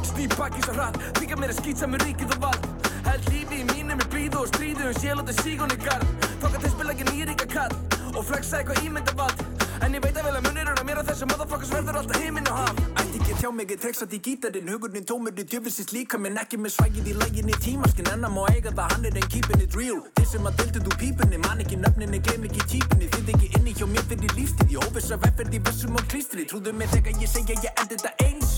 Snýr 0.08 0.32
baki 0.38 0.62
svo 0.64 0.72
hratt, 0.72 0.96
þykja 1.18 1.36
mér 1.36 1.52
að 1.52 1.58
skýtsa 1.60 1.88
með 1.88 2.04
ríkið 2.06 2.32
og 2.36 2.46
vald. 2.46 2.88
Held 3.04 3.28
lífi 3.32 3.60
í 3.60 3.66
mínu 3.68 3.96
með 3.98 4.08
blíðu 4.14 4.40
og 4.40 4.48
stríðu 4.52 4.88
um 4.88 4.96
sjél 4.96 5.18
og 5.20 5.26
það 5.28 5.42
sígónu 5.42 5.78
garð. 5.84 6.14
Tók 6.40 6.54
að 6.56 6.62
þeir 6.64 6.74
spila 6.76 6.94
ekki 6.94 7.08
nýríka 7.10 7.48
kall 7.52 7.76
og 8.14 8.24
flexa 8.24 8.62
eitthvað 8.62 8.86
ímyndavald 8.88 9.61
En 9.82 9.96
ég 9.96 10.02
veit 10.02 10.14
að 10.14 10.28
vel 10.28 10.36
að 10.38 10.44
munir 10.46 10.68
á 10.70 10.84
mér 10.86 11.00
og 11.00 11.06
þessum 11.08 11.30
motherfuckers 11.32 11.70
verður 11.74 11.96
alltaf 11.98 12.20
himinn 12.22 12.46
og 12.46 12.58
haf. 12.60 12.76
Ætti 13.02 13.18
ekki 13.18 13.32
að 13.34 13.40
tjá 13.40 13.48
mig, 13.50 13.72
ég 13.72 13.80
treksat 13.82 14.12
í 14.14 14.20
gítarinn. 14.22 14.70
Hugurinn 14.70 15.06
tómur 15.08 15.34
í 15.34 15.44
djöfisins 15.44 15.90
líka 15.90 16.20
minn 16.22 16.38
Ekki 16.38 16.60
með 16.62 16.74
svægið 16.76 17.10
í 17.10 17.14
læginni 17.18 17.56
tímaskinn 17.64 18.10
En 18.12 18.26
að 18.28 18.34
má 18.36 18.40
eiga 18.52 18.70
það, 18.70 18.94
hann 18.94 19.08
er 19.10 19.18
en 19.18 19.28
keeping 19.34 19.64
it 19.64 19.74
real. 19.74 19.98
Þeir 20.18 20.28
sem 20.30 20.46
að 20.46 20.62
dildu 20.62 20.84
þú 20.86 20.98
pípunni 21.02 21.42
Man 21.42 21.64
ekki 21.64 21.80
nöfninni, 21.82 22.22
gleym 22.22 22.46
ekki 22.46 22.66
típunni. 22.76 23.10
Þið 23.16 23.32
ekki 23.34 23.50
inni 23.58 23.74
hjá 23.74 23.86
mér 23.90 24.08
fyrir 24.12 24.36
lífstíð 24.38 24.76
Ég 24.76 24.86
hófis 24.86 25.10
að 25.10 25.26
vefferð 25.26 25.58
í 25.58 25.62
vessum 25.66 25.98
og 25.98 26.06
klístri. 26.12 26.46
Trúðu 26.46 26.76
mér 26.78 26.92
þegar 26.94 27.24
ég 27.24 27.32
segja 27.34 27.58
ég 27.66 27.82
endi 27.82 27.98
þetta 27.98 28.14
eins. 28.28 28.52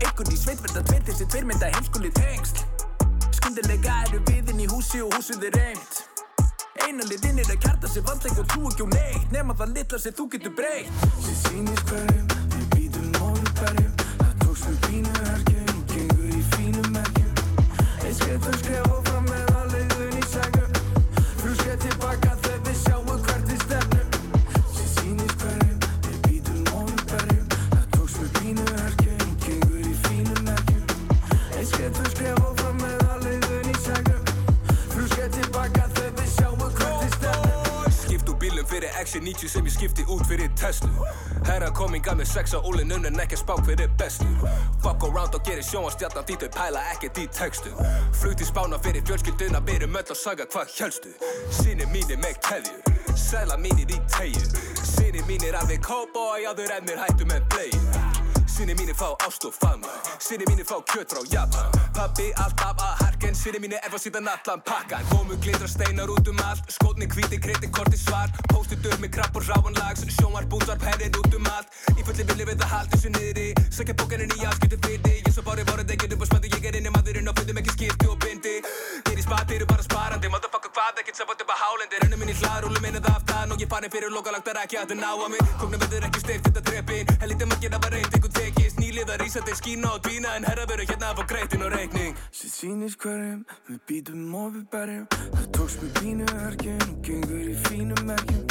Einhvern 0.00 0.32
í 0.32 0.40
sveit 0.40 0.64
verða 0.64 0.86
tveir 0.88 1.04
þessi 1.10 1.28
tveir 1.28 1.50
mynda 1.52 1.74
heimskuli 1.76 2.14
tengsl. 2.16 2.64
Skyndilega 3.36 4.04
eru 4.08 4.24
við 4.32 4.54
inn 4.54 4.64
í 4.64 4.70
húsi 4.72 5.04
og 5.04 5.12
húsið 5.18 5.50
er 5.50 5.60
reynd 5.60 6.09
Eina 6.90 7.04
liðinn 7.06 7.36
er 7.38 7.50
að 7.52 7.60
kjarta 7.62 7.86
sig 7.86 8.02
vantleik 8.02 8.40
og 8.42 8.48
trú 8.50 8.64
ekki 8.66 8.82
á 8.82 8.88
neitt 8.90 9.30
Nefna 9.36 9.54
það 9.60 9.76
litla 9.76 10.02
sem 10.02 10.16
þú 10.18 10.26
getur 10.32 10.56
breytt 10.58 11.06
Þið 11.22 11.38
sýnist 11.44 11.94
hverjum, 11.94 12.36
við 12.56 12.68
býtum 12.74 13.08
móðu 13.14 13.56
hverjum 13.60 13.99
Herra 42.00 42.14
kominga 42.14 42.22
með 42.22 42.28
sex 42.32 42.54
á 42.56 42.60
úlinn 42.64 42.92
unn 42.94 43.06
en 43.08 43.20
ekki 43.20 43.36
að 43.36 43.40
spá 43.42 43.56
hver 43.60 43.80
er 43.84 43.90
bestur 44.00 44.44
Fuck 44.80 45.04
around 45.04 45.34
og 45.36 45.42
gerir 45.44 45.64
sjónvastjarnan 45.64 46.24
því 46.24 46.36
þau 46.40 46.50
pæla 46.56 46.84
ekkert 46.94 47.18
í 47.20 47.26
textu 47.28 47.72
Flugt 48.16 48.40
í 48.40 48.46
spána 48.48 48.78
fyrir 48.80 49.04
fjölskylduna, 49.04 49.60
við 49.66 49.82
erum 49.82 49.98
öll 50.00 50.06
að 50.06 50.16
saga 50.16 50.46
hvað 50.48 50.72
hjálstu 50.78 51.12
Sinni 51.52 51.88
mínir 51.92 52.20
með 52.22 52.40
keðjur, 52.46 52.94
sæla 53.16 53.58
mínir 53.60 53.92
í 53.92 54.00
tegju 54.16 54.46
Sinni 54.80 55.26
mínir 55.28 55.58
alveg 55.60 55.84
cowboy, 55.84 56.48
áður 56.48 56.78
en 56.78 56.88
mér 56.88 57.04
hættu 57.04 57.28
með 57.28 57.44
bleiðu 57.52 58.09
Sinni 58.60 58.74
mínir 58.74 58.92
fá 58.92 59.06
ást 59.24 59.44
og 59.48 59.54
faðma 59.56 59.88
Sinni 60.20 60.44
mínir 60.44 60.66
fá 60.68 60.76
kjöt 60.84 61.08
frá 61.08 61.20
Japan. 61.32 61.70
Pappi 61.96 62.26
alltaf 62.44 62.76
að 62.76 62.98
harken. 63.00 63.32
Sinni 63.34 63.56
mínir 63.62 63.80
ef 63.80 63.94
að 63.96 64.02
sýta 64.02 64.20
nallan 64.20 64.60
pakkan. 64.68 65.06
Komu 65.08 65.38
glitra 65.40 65.64
steinar 65.64 66.12
út 66.12 66.28
um 66.28 66.42
allt. 66.44 66.68
Skotni 66.68 67.08
hvíti, 67.08 67.38
kreiti, 67.40 67.70
korti 67.72 67.96
svar. 67.96 68.28
Póstu 68.52 68.76
döð 68.84 68.98
með 69.00 69.14
krabb 69.16 69.40
og 69.40 69.48
ráanlags 69.48 70.04
Sjónvar, 70.18 70.44
búndvar, 70.52 70.76
perrir 70.76 71.08
út 71.08 71.38
um 71.40 71.48
allt. 71.56 71.72
Í 71.96 72.04
fulli 72.04 72.28
villi 72.28 72.50
við 72.50 72.60
að 72.60 72.72
halda 72.74 72.98
þessu 72.98 73.14
niðri. 73.16 73.48
Sækja 73.72 73.96
bókarinn 73.96 74.36
í 74.36 74.44
afskiptu 74.44 74.82
fyrti 74.84 75.16
Ég 75.24 75.32
svo 75.32 75.46
bári 75.48 75.64
voru 75.64 75.88
degið 75.88 76.18
upp 76.18 76.26
og 76.26 76.32
spöndu 76.34 76.52
Ég 76.52 76.68
er 76.68 76.76
inni 76.82 76.92
maðurinn 76.92 77.32
og 77.32 77.40
fundum 77.40 77.64
ekki 77.64 77.78
skipti 77.78 78.12
og 78.12 78.20
bindi 78.20 78.60
Spat, 79.30 79.46
þeir 79.46 79.60
eru 79.60 79.66
bara 79.70 79.84
sparandi? 79.86 80.26
Motherfucker 80.26 80.70
hvað, 80.74 80.96
ekkert 80.98 81.18
sem 81.20 81.26
bótt 81.28 81.42
upp 81.44 81.50
að 81.54 81.60
hálendi 81.60 81.98
Rennum 82.02 82.22
inn 82.24 82.30
í 82.32 82.34
hlað, 82.40 82.56
rúlum 82.64 82.86
inn 82.88 82.96
að 82.98 83.04
aftan 83.12 83.52
Og 83.54 83.60
ég 83.62 83.68
farin 83.70 83.92
fyrir 83.92 84.10
lokalagt, 84.10 84.42
það 84.42 84.56
er 84.56 84.58
ekki 84.64 84.78
að 84.80 84.88
það 84.90 84.98
ná 84.98 85.10
að 85.12 85.28
mig. 85.30 85.52
Kóknum 85.60 85.82
verður 85.84 86.06
ekki 86.08 86.22
steift 86.24 86.48
þetta 86.48 86.62
trepin 86.66 87.12
Helítið 87.22 87.50
margir 87.52 87.76
að 87.76 87.84
var 87.84 87.94
reynd, 87.94 88.16
einhvern 88.18 88.34
tekist 88.40 88.80
Nýliðar 88.82 89.22
ísandi 89.22 89.54
skína 89.60 89.92
og 89.94 90.02
dvína 90.02 90.34
En 90.34 90.48
herra 90.50 90.66
verður 90.66 90.90
hérna 90.90 91.12
að 91.12 91.20
fá 91.20 91.30
greitin 91.30 91.62
og 91.62 91.70
reikning. 91.76 92.18
Sér 92.34 92.54
sýnist 92.56 92.98
hverjum, 93.04 93.46
við 93.70 93.80
býtum 93.86 94.34
og 94.34 94.50
við 94.56 94.66
berjum. 94.74 95.06
Það 95.14 95.48
tókst 95.60 95.86
með 95.86 95.94
pínu 96.00 96.30
verkjum 96.34 96.84
og 96.88 97.00
gengur 97.06 97.46
í 97.46 97.58
fínum 97.68 98.02
merkjum 98.10 98.44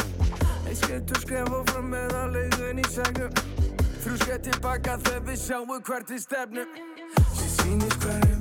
Eitt 0.63 0.79
skreitt 0.79 1.11
og 1.11 1.23
skref 1.25 1.55
áfram 1.59 1.91
með 1.91 2.15
að 2.23 2.37
leiðun 2.37 2.79
í 2.79 2.87
segnum 2.95 3.67
Þrjú 3.99 4.17
skreitt 4.23 4.47
tilbaka 4.47 4.95
þegar 5.03 5.23
við 5.27 5.39
sjáum 5.43 5.71
hvert 5.83 6.13
við 6.13 6.21
stefnum. 6.23 6.75
Sér 7.35 7.49
sýnist 7.57 8.05
hverjum, 8.05 8.38